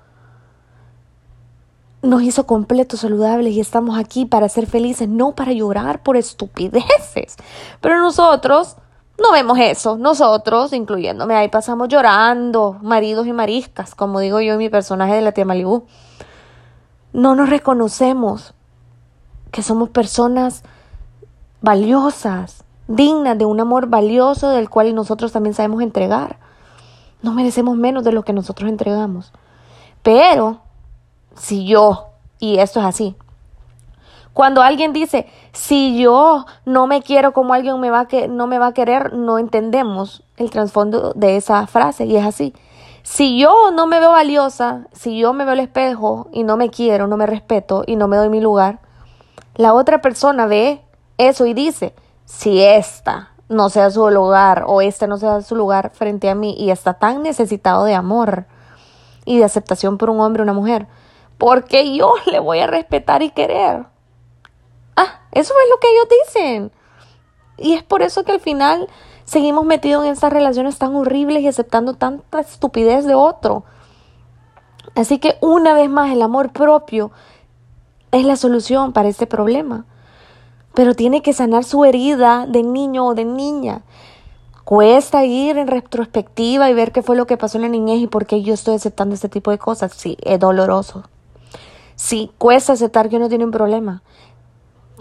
nos 2.06 2.24
hizo 2.24 2.46
completos, 2.46 3.02
saludables 3.02 3.54
y 3.54 3.60
estamos 3.60 3.98
aquí 3.98 4.26
para 4.26 4.50
ser 4.50 4.68
felices, 4.68 5.10
no 5.10 5.34
para 5.34 5.52
llorar 5.52 6.04
por 6.04 6.18
estupideces. 6.18 7.36
Pero 7.82 8.00
nosotros 8.00 8.78
no 9.18 9.32
vemos 9.32 9.58
eso. 9.60 9.98
Nosotros, 9.98 10.74
incluyéndome, 10.74 11.36
ahí 11.36 11.48
pasamos 11.48 11.88
llorando, 11.88 12.78
maridos 12.82 13.28
y 13.28 13.34
mariscas, 13.34 13.96
como 13.96 14.20
digo 14.20 14.42
yo 14.42 14.54
en 14.54 14.60
mi 14.60 14.70
personaje 14.70 15.16
de 15.16 15.22
la 15.22 15.32
tía 15.32 15.46
Malibú. 15.46 15.86
No 17.14 17.36
nos 17.36 17.50
reconocemos 17.50 18.54
que 19.52 19.64
somos 19.64 19.90
personas 19.90 20.64
valiosas, 21.62 22.66
dignas 22.88 23.38
de 23.38 23.46
un 23.46 23.60
amor 23.62 23.88
valioso 23.88 24.50
del 24.50 24.70
cual 24.70 24.94
nosotros 24.94 25.32
también 25.32 25.54
sabemos 25.54 25.82
entregar. 25.82 26.38
No 27.22 27.32
merecemos 27.32 27.78
menos 27.78 28.04
de 28.04 28.12
lo 28.12 28.24
que 28.24 28.34
nosotros 28.34 28.70
entregamos. 28.70 29.32
Pero 30.04 30.60
si 31.38 31.66
yo, 31.66 32.10
y 32.38 32.60
esto 32.60 32.82
es 32.82 32.86
así, 32.86 33.16
cuando 34.36 34.62
alguien 34.62 34.92
dice, 34.92 35.28
si 35.54 35.98
yo 35.98 36.46
no 36.66 36.88
me 36.88 37.02
quiero 37.02 37.32
como 37.32 37.54
alguien 37.54 37.80
me 37.80 37.90
va 37.90 38.06
que, 38.10 38.28
no 38.28 38.48
me 38.48 38.60
va 38.60 38.68
a 38.68 38.74
querer, 38.74 39.14
no 39.14 39.40
entendemos 39.40 40.24
el 40.36 40.50
trasfondo 40.50 41.14
de 41.14 41.38
esa 41.38 41.66
frase 41.68 42.04
y 42.04 42.18
es 42.18 42.26
así. 42.26 42.54
Si 43.02 43.40
yo 43.40 43.72
no 43.72 43.88
me 43.88 44.02
veo 44.02 44.12
valiosa, 44.12 44.88
si 44.92 45.18
yo 45.18 45.32
me 45.32 45.46
veo 45.46 45.54
al 45.54 45.62
espejo 45.62 46.28
y 46.34 46.44
no 46.44 46.58
me 46.58 46.70
quiero, 46.70 47.08
no 47.08 47.16
me 47.16 47.28
respeto 47.28 47.86
y 47.88 47.96
no 47.96 48.10
me 48.10 48.18
doy 48.18 48.28
mi 48.28 48.42
lugar, 48.42 48.80
la 49.56 49.74
otra 49.74 50.02
persona 50.02 50.48
ve 50.48 50.82
eso 51.18 51.46
y 51.46 51.54
dice, 51.54 51.96
si 52.26 52.62
esta 52.62 53.30
no 53.48 53.70
sea 53.70 53.90
su 53.90 54.10
lugar 54.10 54.66
o 54.68 54.82
este 54.82 55.08
no 55.08 55.16
sea 55.16 55.44
su 55.44 55.56
lugar 55.56 55.92
frente 55.94 56.30
a 56.30 56.36
mí 56.36 56.54
y 56.60 56.72
está 56.72 56.96
tan 56.96 57.24
necesitado 57.24 57.86
de 57.86 57.96
amor 57.96 58.48
y 59.24 59.38
de 59.38 59.46
aceptación 59.46 59.98
por 59.98 60.10
un 60.10 60.20
hombre 60.20 60.42
o 60.42 60.44
una 60.44 60.52
mujer, 60.52 60.88
porque 61.38 61.96
yo 61.96 62.16
le 62.30 62.40
voy 62.40 62.60
a 62.60 62.68
respetar 62.68 63.24
y 63.24 63.30
querer. 63.30 63.95
Eso 65.36 65.54
es 65.64 65.70
lo 65.70 65.78
que 65.80 65.88
ellos 65.92 66.08
dicen. 66.26 66.72
Y 67.58 67.74
es 67.74 67.84
por 67.84 68.02
eso 68.02 68.24
que 68.24 68.32
al 68.32 68.40
final 68.40 68.88
seguimos 69.26 69.66
metidos 69.66 70.06
en 70.06 70.14
esas 70.14 70.32
relaciones 70.32 70.78
tan 70.78 70.96
horribles 70.96 71.44
y 71.44 71.48
aceptando 71.48 71.94
tanta 71.94 72.40
estupidez 72.40 73.06
de 73.06 73.16
otro. 73.16 73.66
Así 74.96 75.20
que 75.20 75.38
una 75.42 75.74
vez 75.74 75.90
más 75.90 76.12
el 76.12 76.22
amor 76.22 76.52
propio 76.54 77.12
es 78.12 78.26
la 78.26 78.38
solución 78.38 78.94
para 78.94 79.10
este 79.10 79.28
problema. 79.28 79.86
Pero 80.74 80.96
tiene 80.96 81.22
que 81.22 81.34
sanar 81.34 81.66
su 81.66 81.84
herida 81.84 82.46
de 82.48 82.64
niño 82.64 83.08
o 83.08 83.14
de 83.14 83.26
niña. 83.26 83.82
Cuesta 84.64 85.26
ir 85.26 85.58
en 85.58 85.68
retrospectiva 85.68 86.70
y 86.70 86.74
ver 86.74 86.92
qué 86.92 87.02
fue 87.04 87.16
lo 87.18 87.28
que 87.28 87.38
pasó 87.38 87.58
en 87.58 87.64
la 87.64 87.70
niñez 87.70 88.00
y 88.00 88.08
por 88.08 88.26
qué 88.26 88.42
yo 88.42 88.54
estoy 88.54 88.76
aceptando 88.76 89.16
este 89.16 89.30
tipo 89.30 89.52
de 89.52 89.58
cosas. 89.58 89.94
Sí, 89.94 90.18
es 90.22 90.40
doloroso. 90.40 91.04
Sí, 91.96 92.32
cuesta 92.38 92.74
aceptar 92.74 93.10
que 93.10 93.18
uno 93.18 93.30
tiene 93.30 93.46
un 93.46 93.52
problema. 93.52 94.02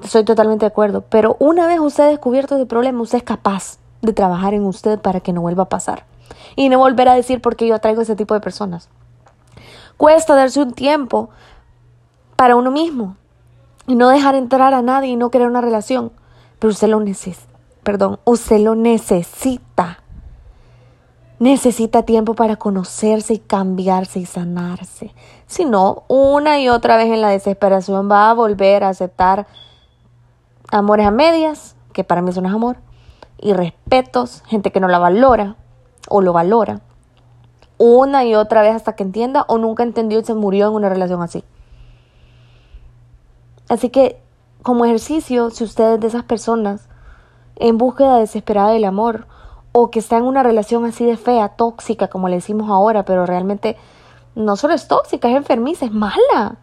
Estoy 0.05 0.25
totalmente 0.25 0.65
de 0.65 0.69
acuerdo. 0.69 1.03
Pero 1.09 1.37
una 1.41 1.67
vez 1.67 1.81
usted 1.81 2.05
ha 2.05 2.09
descubierto 2.09 2.55
ese 2.55 2.67
problema, 2.67 3.01
usted 3.01 3.19
es 3.19 3.25
capaz 3.25 3.79
de 4.03 4.13
trabajar 4.13 4.55
en 4.55 4.65
usted 4.65 5.01
para 5.01 5.21
que 5.21 5.33
no 5.33 5.41
vuelva 5.41 5.65
a 5.65 5.69
pasar. 5.69 6.05
Y 6.57 6.69
no 6.69 6.79
volver 6.79 7.09
a 7.09 7.15
decir 7.15 7.41
por 7.41 7.57
qué 7.57 7.67
yo 7.67 7.75
atraigo 7.75 8.03
ese 8.03 8.15
tipo 8.15 8.35
de 8.35 8.41
personas. 8.41 8.89
Cuesta 9.97 10.35
darse 10.35 10.61
un 10.61 10.73
tiempo 10.73 11.31
para 12.37 12.55
uno 12.55 12.71
mismo 12.71 13.17
y 13.87 13.95
no 13.95 14.09
dejar 14.09 14.35
entrar 14.35 14.75
a 14.75 14.83
nadie 14.83 15.11
y 15.11 15.17
no 15.17 15.31
crear 15.31 15.49
una 15.49 15.61
relación. 15.61 16.13
Pero 16.59 16.71
usted 16.71 16.89
lo 16.89 17.01
necesita. 17.01 17.53
Perdón, 17.83 18.19
usted 18.25 18.61
lo 18.61 18.75
necesita 18.75 20.05
necesita 21.39 22.05
tiempo 22.05 22.35
para 22.35 22.57
conocerse 22.57 23.35
y 23.35 23.39
cambiarse 23.39 24.19
y 24.19 24.27
sanarse. 24.27 25.15
Si 25.47 25.65
no, 25.65 26.05
una 26.09 26.61
y 26.61 26.69
otra 26.69 26.97
vez 26.97 27.09
en 27.09 27.21
la 27.21 27.29
desesperación 27.29 28.11
va 28.11 28.31
a 28.31 28.35
volver 28.35 28.85
a 28.85 28.89
aceptar 28.89 29.47
amores 30.71 31.06
a 31.06 31.11
medias, 31.11 31.76
que 31.92 32.04
para 32.04 32.23
mí 32.23 32.30
eso 32.30 32.40
no 32.40 32.49
es 32.49 32.54
amor, 32.54 32.76
y 33.38 33.52
respetos, 33.52 34.42
gente 34.47 34.73
que 34.73 34.80
no 34.80 34.88
la 34.88 34.99
valora 34.99 35.56
o 36.09 36.21
lo 36.21 36.33
valora, 36.33 36.80
una 37.78 38.25
y 38.25 38.35
otra 38.35 38.62
vez 38.62 38.75
hasta 38.75 38.94
que 38.94 39.02
entienda 39.02 39.44
o 39.49 39.59
nunca 39.59 39.83
entendió 39.83 40.18
y 40.18 40.25
se 40.25 40.35
murió 40.35 40.68
en 40.68 40.75
una 40.75 40.88
relación 40.88 41.23
así. 41.23 41.44
Así 43.68 43.90
que, 43.90 44.21
como 44.62 44.85
ejercicio, 44.85 45.50
si 45.50 45.64
ustedes 45.64 46.00
de 46.00 46.06
esas 46.06 46.25
personas 46.25 46.88
en 47.56 47.78
búsqueda 47.78 48.18
desesperada 48.18 48.71
del 48.71 48.85
amor 48.85 49.26
o 49.73 49.90
que 49.90 49.99
está 49.99 50.16
en 50.16 50.25
una 50.25 50.42
relación 50.42 50.85
así 50.85 51.04
de 51.04 51.16
fea, 51.16 51.49
tóxica, 51.50 52.09
como 52.09 52.28
le 52.28 52.37
decimos 52.37 52.71
ahora, 52.71 53.04
pero 53.04 53.26
realmente 53.26 53.76
no 54.35 54.56
solo 54.56 54.75
es 54.75 54.87
tóxica, 54.87 55.28
es 55.28 55.37
enfermiza, 55.37 55.87
es 55.87 55.92
mala. 55.92 56.59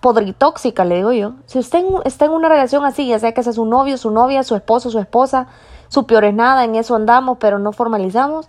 Podritóxica, 0.00 0.84
le 0.84 0.96
digo 0.96 1.12
yo. 1.12 1.32
Si 1.46 1.58
usted 1.58 1.84
está 2.04 2.24
en 2.24 2.32
una 2.32 2.48
relación 2.48 2.84
así, 2.84 3.06
ya 3.06 3.18
sea 3.18 3.32
que 3.32 3.42
sea 3.42 3.52
su 3.52 3.64
novio, 3.66 3.98
su 3.98 4.10
novia, 4.10 4.42
su 4.42 4.54
esposo, 4.56 4.90
su 4.90 4.98
esposa, 4.98 5.46
su 5.88 6.06
peor 6.06 6.24
es 6.24 6.34
nada, 6.34 6.64
en 6.64 6.74
eso 6.74 6.94
andamos, 6.94 7.38
pero 7.38 7.58
no 7.58 7.72
formalizamos, 7.72 8.48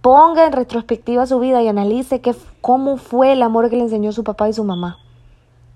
ponga 0.00 0.46
en 0.46 0.52
retrospectiva 0.52 1.26
su 1.26 1.38
vida 1.38 1.62
y 1.62 1.68
analice 1.68 2.20
qué, 2.20 2.34
cómo 2.60 2.96
fue 2.96 3.32
el 3.32 3.42
amor 3.42 3.70
que 3.70 3.76
le 3.76 3.82
enseñó 3.82 4.12
su 4.12 4.24
papá 4.24 4.48
y 4.48 4.52
su 4.52 4.64
mamá. 4.64 4.98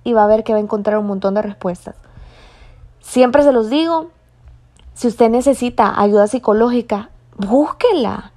Y 0.05 0.13
va 0.13 0.25
a 0.25 0.29
ver 0.29 0.45
que 0.45 0.53
va 0.53 0.59
a 0.59 0.63
encontrar 0.63 0.99
un 0.99 1.07
montón 1.07 1.35
de 1.35 1.43
respuestas. 1.43 1.97
Siempre 3.01 3.43
se 3.43 3.53
los 3.53 3.71
digo, 3.71 4.09
si 4.95 5.09
usted 5.09 5.31
necesita 5.31 6.01
ayuda 6.01 6.27
psicológica, 6.27 7.11
búsquela. 7.37 8.33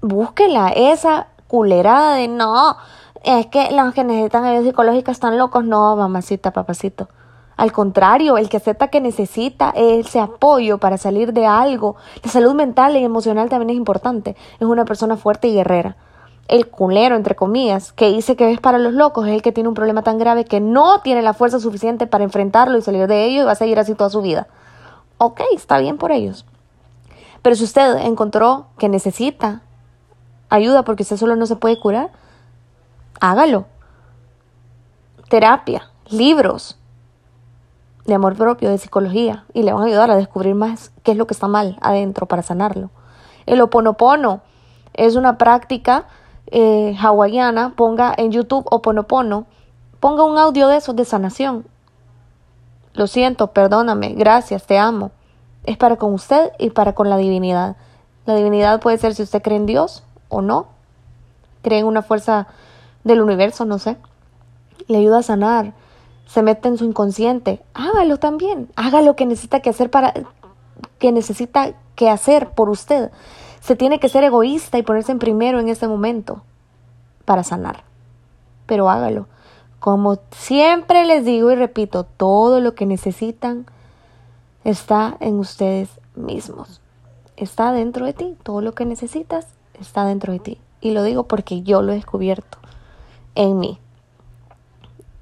Búsquela. 0.00 0.68
Esa 0.68 1.28
culerada 1.48 2.14
de 2.14 2.28
no, 2.28 2.76
es 3.24 3.46
que 3.46 3.70
los 3.72 3.94
que 3.94 4.04
necesitan 4.04 4.44
ayuda 4.44 4.64
psicológica 4.64 5.12
están 5.12 5.38
locos. 5.38 5.64
No, 5.64 5.96
mamacita, 5.96 6.52
papacito. 6.52 7.08
Al 7.56 7.72
contrario, 7.72 8.36
el 8.36 8.48
que 8.48 8.56
acepta 8.56 8.88
que 8.88 9.00
necesita 9.00 9.72
ese 9.76 10.20
apoyo 10.20 10.78
para 10.78 10.98
salir 10.98 11.32
de 11.32 11.46
algo, 11.46 11.96
la 12.22 12.30
salud 12.30 12.54
mental 12.54 12.96
y 12.96 13.04
emocional 13.04 13.48
también 13.48 13.70
es 13.70 13.76
importante. 13.76 14.36
Es 14.58 14.66
una 14.66 14.84
persona 14.84 15.16
fuerte 15.16 15.48
y 15.48 15.54
guerrera. 15.54 15.96
El 16.48 16.68
culero, 16.68 17.16
entre 17.16 17.36
comillas, 17.36 17.92
que 17.92 18.10
dice 18.10 18.36
que 18.36 18.50
es 18.50 18.60
para 18.60 18.78
los 18.78 18.92
locos, 18.92 19.26
es 19.26 19.32
el 19.32 19.42
que 19.42 19.52
tiene 19.52 19.68
un 19.68 19.74
problema 19.74 20.02
tan 20.02 20.18
grave 20.18 20.44
que 20.44 20.60
no 20.60 21.00
tiene 21.00 21.22
la 21.22 21.32
fuerza 21.32 21.60
suficiente 21.60 22.06
para 22.06 22.24
enfrentarlo 22.24 22.76
y 22.76 22.82
salir 22.82 23.06
de 23.06 23.24
ello 23.24 23.42
y 23.42 23.44
va 23.44 23.52
a 23.52 23.56
seguir 23.56 23.78
así 23.78 23.94
toda 23.94 24.10
su 24.10 24.20
vida. 24.20 24.48
Ok, 25.18 25.40
está 25.54 25.78
bien 25.78 25.96
por 25.96 26.12
ellos. 26.12 26.44
Pero 27.40 27.56
si 27.56 27.64
usted 27.64 27.98
encontró 27.98 28.66
que 28.78 28.88
necesita 28.88 29.62
ayuda 30.50 30.82
porque 30.82 31.04
usted 31.04 31.16
solo 31.16 31.36
no 31.36 31.46
se 31.46 31.56
puede 31.56 31.78
curar, 31.78 32.10
hágalo. 33.20 33.66
Terapia, 35.28 35.90
libros, 36.08 36.78
de 38.06 38.14
amor 38.14 38.36
propio, 38.36 38.70
de 38.70 38.78
psicología, 38.78 39.44
y 39.54 39.62
le 39.62 39.72
van 39.72 39.82
a 39.82 39.86
ayudar 39.86 40.10
a 40.10 40.16
descubrir 40.16 40.54
más 40.54 40.92
qué 41.02 41.12
es 41.12 41.16
lo 41.16 41.26
que 41.26 41.34
está 41.34 41.48
mal 41.48 41.78
adentro 41.80 42.26
para 42.26 42.42
sanarlo. 42.42 42.90
El 43.46 43.60
oponopono 43.60 44.42
es 44.92 45.16
una 45.16 45.38
práctica 45.38 46.06
eh, 46.48 46.96
hawaiana, 47.00 47.74
ponga 47.76 48.14
en 48.16 48.30
YouTube 48.30 48.66
oponopono, 48.70 49.46
ponga 50.00 50.24
un 50.24 50.38
audio 50.38 50.68
de 50.68 50.76
esos 50.76 50.94
de 50.94 51.04
sanación. 51.04 51.66
Lo 52.92 53.06
siento, 53.06 53.48
perdóname, 53.48 54.14
gracias, 54.14 54.66
te 54.66 54.78
amo. 54.78 55.10
Es 55.64 55.76
para 55.76 55.96
con 55.96 56.12
usted 56.12 56.52
y 56.58 56.70
para 56.70 56.94
con 56.94 57.08
la 57.08 57.16
divinidad. 57.16 57.76
La 58.26 58.34
divinidad 58.36 58.80
puede 58.80 58.98
ser 58.98 59.14
si 59.14 59.22
usted 59.22 59.42
cree 59.42 59.56
en 59.56 59.66
Dios 59.66 60.04
o 60.28 60.42
no. 60.42 60.66
Cree 61.62 61.80
en 61.80 61.86
una 61.86 62.02
fuerza 62.02 62.46
del 63.04 63.20
universo, 63.20 63.64
no 63.64 63.78
sé. 63.78 63.96
Le 64.88 64.98
ayuda 64.98 65.18
a 65.18 65.22
sanar 65.22 65.74
se 66.26 66.42
mete 66.42 66.68
en 66.68 66.78
su 66.78 66.84
inconsciente, 66.84 67.62
hágalo 67.74 68.18
también, 68.18 68.68
haga 68.76 69.02
lo 69.02 69.14
que 69.16 69.26
necesita 69.26 69.60
que 69.60 69.70
hacer 69.70 69.90
para 69.90 70.14
que 70.98 71.12
necesita 71.12 71.74
que 71.94 72.10
hacer 72.10 72.50
por 72.50 72.70
usted. 72.70 73.10
Se 73.60 73.76
tiene 73.76 74.00
que 74.00 74.08
ser 74.08 74.24
egoísta 74.24 74.78
y 74.78 74.82
ponerse 74.82 75.12
en 75.12 75.18
primero 75.18 75.60
en 75.60 75.68
ese 75.68 75.86
momento 75.86 76.42
para 77.24 77.44
sanar. 77.44 77.84
Pero 78.66 78.90
hágalo. 78.90 79.26
Como 79.78 80.18
siempre 80.32 81.04
les 81.04 81.24
digo 81.24 81.50
y 81.50 81.54
repito, 81.54 82.04
todo 82.04 82.60
lo 82.60 82.74
que 82.74 82.86
necesitan 82.86 83.66
está 84.64 85.16
en 85.20 85.38
ustedes 85.38 85.88
mismos. 86.14 86.80
Está 87.36 87.72
dentro 87.72 88.06
de 88.06 88.12
ti. 88.12 88.36
Todo 88.42 88.60
lo 88.60 88.74
que 88.74 88.86
necesitas 88.86 89.46
está 89.78 90.04
dentro 90.04 90.32
de 90.32 90.40
ti. 90.40 90.60
Y 90.80 90.90
lo 90.90 91.02
digo 91.02 91.24
porque 91.24 91.62
yo 91.62 91.80
lo 91.80 91.92
he 91.92 91.96
descubierto 91.96 92.58
en 93.34 93.58
mí. 93.58 93.78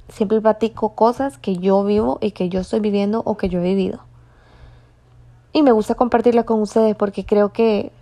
Siempre 0.09 0.41
platico 0.41 0.95
cosas 0.95 1.39
que 1.39 1.57
yo 1.57 1.85
vivo 1.85 2.19
y 2.21 2.33
que 2.33 2.49
yo 2.49 2.61
estoy 2.61 2.81
viviendo 2.81 3.23
o 3.25 3.37
que 3.37 3.49
yo 3.49 3.61
he 3.61 3.63
vivido. 3.63 4.01
Y 5.53 5.63
me 5.63 5.73
gusta 5.73 5.95
compartirla 5.95 6.45
con 6.45 6.61
ustedes 6.61 6.97
porque 6.97 7.25
creo 7.25 7.53
que, 7.53 7.93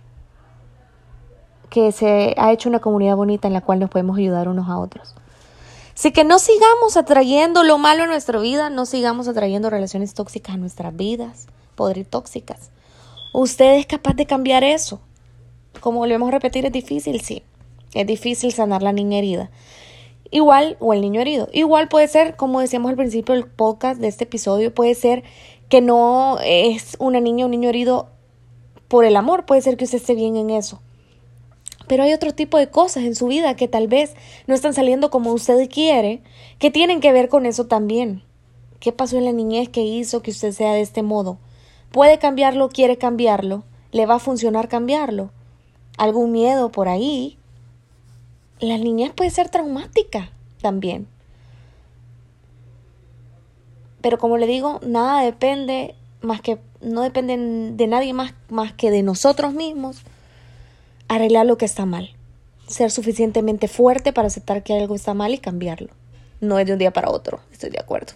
que 1.69 1.91
se 1.91 2.33
ha 2.37 2.51
hecho 2.51 2.69
una 2.69 2.79
comunidad 2.79 3.15
bonita 3.15 3.47
en 3.47 3.53
la 3.53 3.61
cual 3.61 3.79
nos 3.79 3.89
podemos 3.89 4.17
ayudar 4.17 4.47
unos 4.47 4.69
a 4.69 4.77
otros. 4.77 5.15
Así 5.95 6.11
que 6.11 6.23
no 6.23 6.39
sigamos 6.39 6.97
atrayendo 6.97 7.63
lo 7.63 7.77
malo 7.77 8.03
en 8.03 8.09
nuestra 8.09 8.39
vida, 8.39 8.69
no 8.69 8.85
sigamos 8.85 9.27
atrayendo 9.27 9.69
relaciones 9.69 10.13
tóxicas 10.13 10.55
a 10.55 10.57
nuestras 10.57 10.95
vidas, 10.95 11.47
podrir 11.75 12.05
tóxicas. 12.05 12.71
Usted 13.33 13.75
es 13.75 13.85
capaz 13.85 14.13
de 14.13 14.25
cambiar 14.25 14.63
eso. 14.63 14.99
Como 15.79 15.99
volvemos 15.99 16.29
a 16.29 16.31
repetir, 16.31 16.65
es 16.65 16.71
difícil, 16.71 17.21
sí. 17.21 17.43
Es 17.93 18.07
difícil 18.07 18.51
sanar 18.51 18.81
la 18.81 18.93
niña 18.93 19.17
herida. 19.17 19.49
Igual, 20.31 20.77
o 20.79 20.93
el 20.93 21.01
niño 21.01 21.19
herido. 21.19 21.49
Igual 21.51 21.89
puede 21.89 22.07
ser, 22.07 22.37
como 22.37 22.61
decíamos 22.61 22.89
al 22.89 22.95
principio 22.95 23.35
del 23.35 23.45
podcast 23.45 23.99
de 23.99 24.07
este 24.07 24.23
episodio, 24.23 24.73
puede 24.73 24.95
ser 24.95 25.23
que 25.67 25.81
no 25.81 26.37
es 26.43 26.95
una 26.99 27.19
niña 27.19 27.45
o 27.45 27.47
un 27.47 27.51
niño 27.51 27.69
herido 27.69 28.09
por 28.87 29.05
el 29.05 29.17
amor, 29.17 29.45
puede 29.45 29.61
ser 29.61 29.77
que 29.77 29.85
usted 29.85 29.97
esté 29.97 30.15
bien 30.15 30.37
en 30.37 30.49
eso. 30.49 30.81
Pero 31.87 32.03
hay 32.03 32.13
otro 32.13 32.33
tipo 32.33 32.57
de 32.57 32.69
cosas 32.69 33.03
en 33.03 33.15
su 33.15 33.27
vida 33.27 33.55
que 33.57 33.67
tal 33.67 33.89
vez 33.89 34.15
no 34.47 34.55
están 34.55 34.73
saliendo 34.73 35.09
como 35.09 35.33
usted 35.33 35.69
quiere, 35.69 36.21
que 36.59 36.71
tienen 36.71 37.01
que 37.01 37.11
ver 37.11 37.27
con 37.27 37.45
eso 37.45 37.67
también. 37.67 38.23
¿Qué 38.79 38.93
pasó 38.93 39.17
en 39.17 39.25
la 39.25 39.33
niñez 39.33 39.67
que 39.67 39.81
hizo 39.81 40.21
que 40.21 40.31
usted 40.31 40.53
sea 40.53 40.73
de 40.73 40.81
este 40.81 41.03
modo? 41.03 41.37
¿Puede 41.91 42.19
cambiarlo? 42.19 42.69
¿Quiere 42.69 42.97
cambiarlo? 42.97 43.63
¿Le 43.91 44.05
va 44.05 44.15
a 44.15 44.19
funcionar 44.19 44.69
cambiarlo? 44.69 45.31
¿Algún 45.97 46.31
miedo 46.31 46.71
por 46.71 46.87
ahí? 46.87 47.37
La 48.61 48.77
niñez 48.77 49.11
puede 49.13 49.31
ser 49.31 49.49
traumática 49.49 50.29
también. 50.61 51.07
Pero 54.01 54.17
como 54.17 54.37
le 54.37 54.47
digo, 54.47 54.79
nada 54.85 55.21
depende 55.23 55.95
más 56.21 56.41
que 56.41 56.59
no 56.81 57.01
depende 57.01 57.37
de 57.75 57.87
nadie 57.87 58.13
más 58.13 58.33
más 58.49 58.73
que 58.73 58.91
de 58.91 59.03
nosotros 59.03 59.53
mismos 59.53 60.03
arreglar 61.07 61.45
lo 61.45 61.57
que 61.57 61.65
está 61.65 61.85
mal. 61.85 62.15
Ser 62.67 62.91
suficientemente 62.91 63.67
fuerte 63.67 64.13
para 64.13 64.27
aceptar 64.27 64.63
que 64.63 64.73
algo 64.73 64.95
está 64.95 65.13
mal 65.13 65.33
y 65.33 65.39
cambiarlo. 65.39 65.89
No 66.39 66.57
es 66.57 66.65
de 66.65 66.73
un 66.73 66.79
día 66.79 66.93
para 66.93 67.09
otro, 67.09 67.41
estoy 67.51 67.69
de 67.69 67.79
acuerdo. 67.79 68.13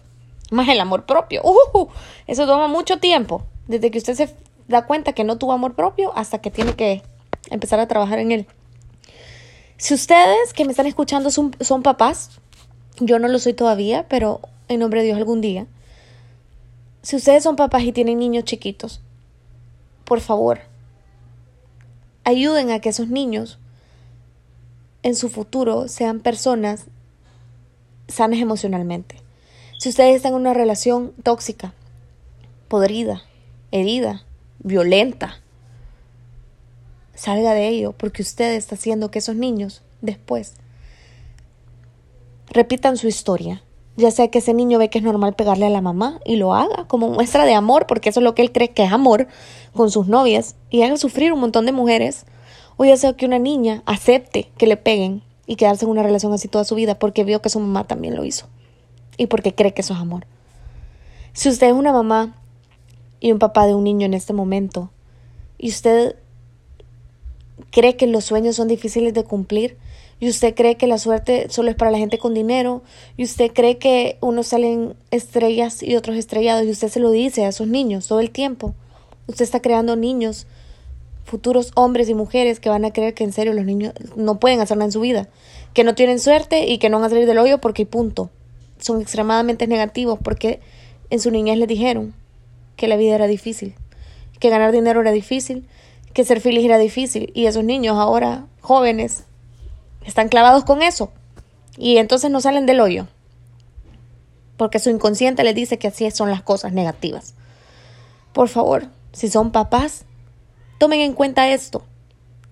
Más 0.51 0.69
el 0.69 0.79
amor 0.79 1.05
propio. 1.05 1.41
Uh, 1.43 1.87
eso 2.27 2.45
toma 2.45 2.67
mucho 2.67 2.99
tiempo. 2.99 3.43
Desde 3.67 3.91
que 3.91 3.97
usted 3.97 4.13
se 4.13 4.35
da 4.67 4.85
cuenta 4.85 5.13
que 5.13 5.23
no 5.23 5.37
tuvo 5.37 5.53
amor 5.53 5.75
propio 5.75 6.15
hasta 6.15 6.39
que 6.39 6.51
tiene 6.51 6.75
que 6.75 7.01
empezar 7.49 7.79
a 7.79 7.87
trabajar 7.87 8.19
en 8.19 8.31
él. 8.31 8.47
Si 9.77 9.93
ustedes 9.93 10.53
que 10.53 10.65
me 10.65 10.71
están 10.71 10.85
escuchando 10.85 11.29
son, 11.31 11.55
son 11.59 11.83
papás, 11.83 12.31
yo 12.99 13.19
no 13.19 13.27
lo 13.27 13.39
soy 13.39 13.53
todavía, 13.53 14.05
pero 14.07 14.39
en 14.67 14.79
nombre 14.79 15.01
de 15.01 15.07
Dios 15.07 15.17
algún 15.17 15.41
día. 15.41 15.67
Si 17.01 17.15
ustedes 17.15 17.43
son 17.43 17.55
papás 17.55 17.83
y 17.83 17.91
tienen 17.91 18.19
niños 18.19 18.45
chiquitos, 18.45 19.01
por 20.05 20.21
favor, 20.21 20.61
ayuden 22.23 22.71
a 22.71 22.79
que 22.79 22.89
esos 22.89 23.09
niños 23.09 23.59
en 25.03 25.15
su 25.15 25.29
futuro 25.29 25.87
sean 25.87 26.19
personas 26.19 26.85
sanas 28.07 28.39
emocionalmente. 28.39 29.21
Si 29.77 29.89
ustedes 29.89 30.15
están 30.15 30.33
en 30.33 30.39
una 30.39 30.53
relación 30.53 31.13
tóxica, 31.21 31.73
podrida, 32.69 33.21
herida, 33.71 34.23
violenta, 34.59 35.41
salga 37.15 37.53
de 37.53 37.67
ello, 37.67 37.93
porque 37.93 38.21
usted 38.21 38.53
está 38.53 38.75
haciendo 38.75 39.11
que 39.11 39.19
esos 39.19 39.35
niños 39.35 39.81
después 40.01 40.53
repitan 42.49 42.97
su 42.97 43.07
historia. 43.07 43.63
Ya 43.97 44.11
sea 44.11 44.27
que 44.27 44.39
ese 44.39 44.53
niño 44.53 44.77
ve 44.77 44.89
que 44.89 44.97
es 44.97 45.03
normal 45.03 45.35
pegarle 45.35 45.65
a 45.65 45.69
la 45.69 45.81
mamá 45.81 46.19
y 46.25 46.35
lo 46.35 46.53
haga 46.53 46.85
como 46.87 47.09
muestra 47.09 47.45
de 47.45 47.53
amor, 47.53 47.87
porque 47.87 48.09
eso 48.09 48.19
es 48.19 48.23
lo 48.23 48.35
que 48.35 48.41
él 48.41 48.51
cree 48.51 48.69
que 48.69 48.83
es 48.83 48.91
amor 48.91 49.27
con 49.73 49.89
sus 49.89 50.07
novias, 50.07 50.55
y 50.69 50.81
haga 50.81 50.97
sufrir 50.97 51.31
un 51.31 51.39
montón 51.39 51.65
de 51.65 51.71
mujeres. 51.71 52.25
O 52.77 52.83
ya 52.83 52.97
sea 52.97 53.13
que 53.13 53.25
una 53.25 53.39
niña 53.39 53.83
acepte 53.85 54.51
que 54.57 54.67
le 54.67 54.75
peguen 54.75 55.23
y 55.47 55.55
quedarse 55.55 55.85
en 55.85 55.91
una 55.91 56.03
relación 56.03 56.33
así 56.33 56.47
toda 56.47 56.65
su 56.65 56.75
vida 56.75 56.99
porque 56.99 57.23
vio 57.23 57.41
que 57.41 57.49
su 57.49 57.59
mamá 57.59 57.85
también 57.85 58.15
lo 58.15 58.25
hizo 58.25 58.47
y 59.17 59.27
porque 59.27 59.53
cree 59.53 59.73
que 59.73 59.81
eso 59.81 59.93
es 59.93 59.99
amor. 59.99 60.25
Si 61.33 61.49
usted 61.49 61.67
es 61.67 61.73
una 61.73 61.91
mamá 61.91 62.35
y 63.19 63.31
un 63.31 63.39
papá 63.39 63.67
de 63.67 63.75
un 63.75 63.83
niño 63.83 64.05
en 64.05 64.13
este 64.13 64.33
momento 64.33 64.91
y 65.57 65.69
usted 65.69 66.15
cree 67.71 67.95
que 67.95 68.07
los 68.07 68.25
sueños 68.25 68.55
son 68.55 68.67
difíciles 68.67 69.13
de 69.13 69.23
cumplir 69.23 69.77
y 70.19 70.29
usted 70.29 70.55
cree 70.55 70.75
que 70.75 70.87
la 70.87 70.97
suerte 70.97 71.47
solo 71.49 71.69
es 71.69 71.75
para 71.75 71.91
la 71.91 71.97
gente 71.97 72.17
con 72.17 72.33
dinero 72.33 72.83
y 73.17 73.23
usted 73.23 73.51
cree 73.53 73.77
que 73.77 74.17
unos 74.21 74.47
salen 74.47 74.95
estrellas 75.11 75.83
y 75.83 75.95
otros 75.95 76.15
estrellados 76.15 76.65
y 76.65 76.71
usted 76.71 76.89
se 76.89 76.99
lo 76.99 77.11
dice 77.11 77.45
a 77.45 77.49
esos 77.49 77.67
niños 77.67 78.07
todo 78.07 78.21
el 78.21 78.31
tiempo. 78.31 78.73
Usted 79.27 79.43
está 79.43 79.61
creando 79.61 79.95
niños, 79.95 80.47
futuros 81.25 81.71
hombres 81.75 82.07
y 82.07 82.13
mujeres 82.13 82.59
que 82.59 82.69
van 82.69 82.85
a 82.85 82.93
creer 82.93 83.13
que 83.13 83.23
en 83.23 83.33
serio 83.33 83.53
los 83.53 83.65
niños 83.65 83.93
no 84.15 84.39
pueden 84.39 84.61
hacer 84.61 84.77
nada 84.77 84.85
en 84.85 84.91
su 84.91 85.01
vida, 85.01 85.27
que 85.73 85.83
no 85.83 85.95
tienen 85.95 86.19
suerte 86.19 86.67
y 86.67 86.77
que 86.77 86.89
no 86.89 86.97
van 86.97 87.07
a 87.07 87.09
salir 87.09 87.25
del 87.25 87.39
hoyo 87.39 87.59
porque 87.59 87.85
punto. 87.85 88.29
Son 88.79 89.01
extremadamente 89.01 89.67
negativos 89.67 90.19
porque 90.23 90.61
en 91.09 91.19
su 91.19 91.31
niñez 91.31 91.57
les 91.57 91.67
dijeron 91.67 92.13
que 92.77 92.87
la 92.87 92.95
vida 92.95 93.15
era 93.15 93.27
difícil, 93.27 93.75
que 94.39 94.49
ganar 94.49 94.71
dinero 94.71 95.01
era 95.01 95.11
difícil, 95.11 95.67
que 96.15 96.23
ser 96.23 96.39
feliz 96.39 96.63
era 96.63 96.77
difícil 96.77 97.29
y 97.35 97.45
esos 97.45 97.65
niños 97.65 97.97
ahora 97.97 98.45
jóvenes 98.61 99.25
están 100.05 100.29
clavados 100.29 100.63
con 100.63 100.81
eso 100.81 101.11
y 101.77 101.97
entonces 101.97 102.31
no 102.31 102.39
salen 102.39 102.65
del 102.65 102.79
hoyo 102.79 103.05
porque 104.55 104.79
su 104.79 104.89
inconsciente 104.89 105.43
les 105.43 105.53
dice 105.53 105.77
que 105.77 105.89
así 105.89 106.09
son 106.11 106.29
las 106.31 106.41
cosas 106.41 106.71
negativas. 106.71 107.33
Por 108.31 108.47
favor, 108.47 108.87
si 109.11 109.27
son 109.27 109.51
papás, 109.51 110.05
tomen 110.77 111.01
en 111.01 111.11
cuenta 111.11 111.49
esto. 111.49 111.83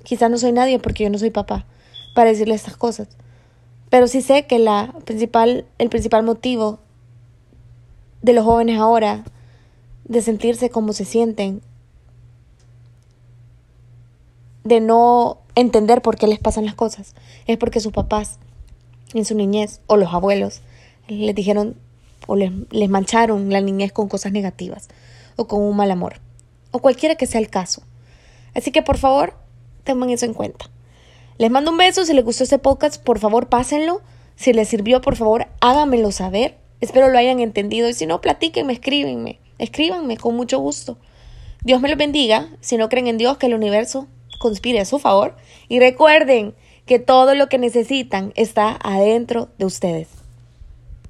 Quizás 0.04 0.30
no 0.30 0.38
soy 0.38 0.52
nadie 0.52 0.78
porque 0.78 1.06
yo 1.06 1.10
no 1.10 1.18
soy 1.18 1.30
papá 1.30 1.66
para 2.14 2.32
decirles 2.32 2.58
estas 2.58 2.76
cosas. 2.76 3.08
Pero 3.90 4.08
sí 4.08 4.22
sé 4.22 4.46
que 4.46 4.60
la 4.60 4.94
principal, 5.06 5.66
el 5.78 5.88
principal 5.88 6.24
motivo 6.24 6.80
de 8.22 8.34
los 8.34 8.44
jóvenes 8.44 8.78
ahora 8.78 9.24
de 10.04 10.22
sentirse 10.22 10.70
como 10.70 10.92
se 10.92 11.06
sienten 11.06 11.62
de 14.64 14.80
no 14.80 15.40
entender 15.56 16.02
por 16.02 16.18
qué 16.18 16.28
les 16.28 16.40
pasan 16.40 16.66
las 16.66 16.76
cosas. 16.76 17.16
Es 17.48 17.58
porque 17.58 17.80
sus 17.80 17.92
papás 17.92 18.40
en 19.14 19.26
su 19.26 19.36
niñez 19.36 19.82
o 19.88 19.98
los 19.98 20.14
abuelos 20.14 20.62
les 21.08 21.36
dijeron 21.36 21.76
o 22.28 22.36
les, 22.36 22.52
les 22.72 22.90
mancharon 22.90 23.50
la 23.50 23.62
niñez 23.62 23.92
con 23.92 24.08
cosas 24.08 24.32
negativas 24.32 24.88
o 25.36 25.48
con 25.48 25.62
un 25.62 25.76
mal 25.76 25.92
amor 25.92 26.22
o 26.72 26.80
cualquiera 26.80 27.16
que 27.16 27.28
sea 27.28 27.40
el 27.40 27.50
caso. 27.50 27.84
Así 28.54 28.72
que 28.72 28.82
por 28.82 28.98
favor, 28.98 29.36
tengan 29.84 30.10
eso 30.10 30.26
en 30.26 30.34
cuenta. 30.34 30.70
Les 31.38 31.50
mando 31.50 31.72
un 31.72 31.78
beso, 31.78 32.06
si 32.06 32.14
les 32.14 32.26
gustó 32.26 32.44
este 32.44 32.60
podcast, 32.60 33.02
por 33.02 33.20
favor 33.20 33.48
pásenlo. 33.48 34.02
Si 34.36 34.54
les 34.54 34.68
sirvió, 34.68 35.02
por 35.02 35.16
favor, 35.16 35.48
háganmelo 35.62 36.12
saber. 36.12 36.58
Espero 36.82 37.08
lo 37.08 37.18
hayan 37.18 37.40
entendido 37.40 37.88
y 37.88 37.94
si 37.94 38.06
no, 38.06 38.22
platíquenme, 38.22 38.74
escríbenme, 38.74 39.40
escríbanme 39.58 40.18
con 40.18 40.36
mucho 40.36 40.60
gusto. 40.60 40.98
Dios 41.64 41.80
me 41.80 41.90
los 41.90 41.98
bendiga. 41.98 42.50
Si 42.60 42.78
no 42.78 42.90
creen 42.90 43.08
en 43.08 43.18
Dios, 43.18 43.38
que 43.38 43.46
el 43.46 43.54
universo 43.54 44.08
conspire 44.44 44.82
a 44.82 44.86
su 44.86 45.00
favor. 45.00 45.36
Y 45.70 45.80
recuerden 45.80 46.54
que 46.86 47.00
todo 47.00 47.34
lo 47.34 47.48
que 47.48 47.58
necesitan 47.58 48.34
está 48.36 48.78
adentro 48.84 49.48
de 49.58 49.66
ustedes. 49.66 50.23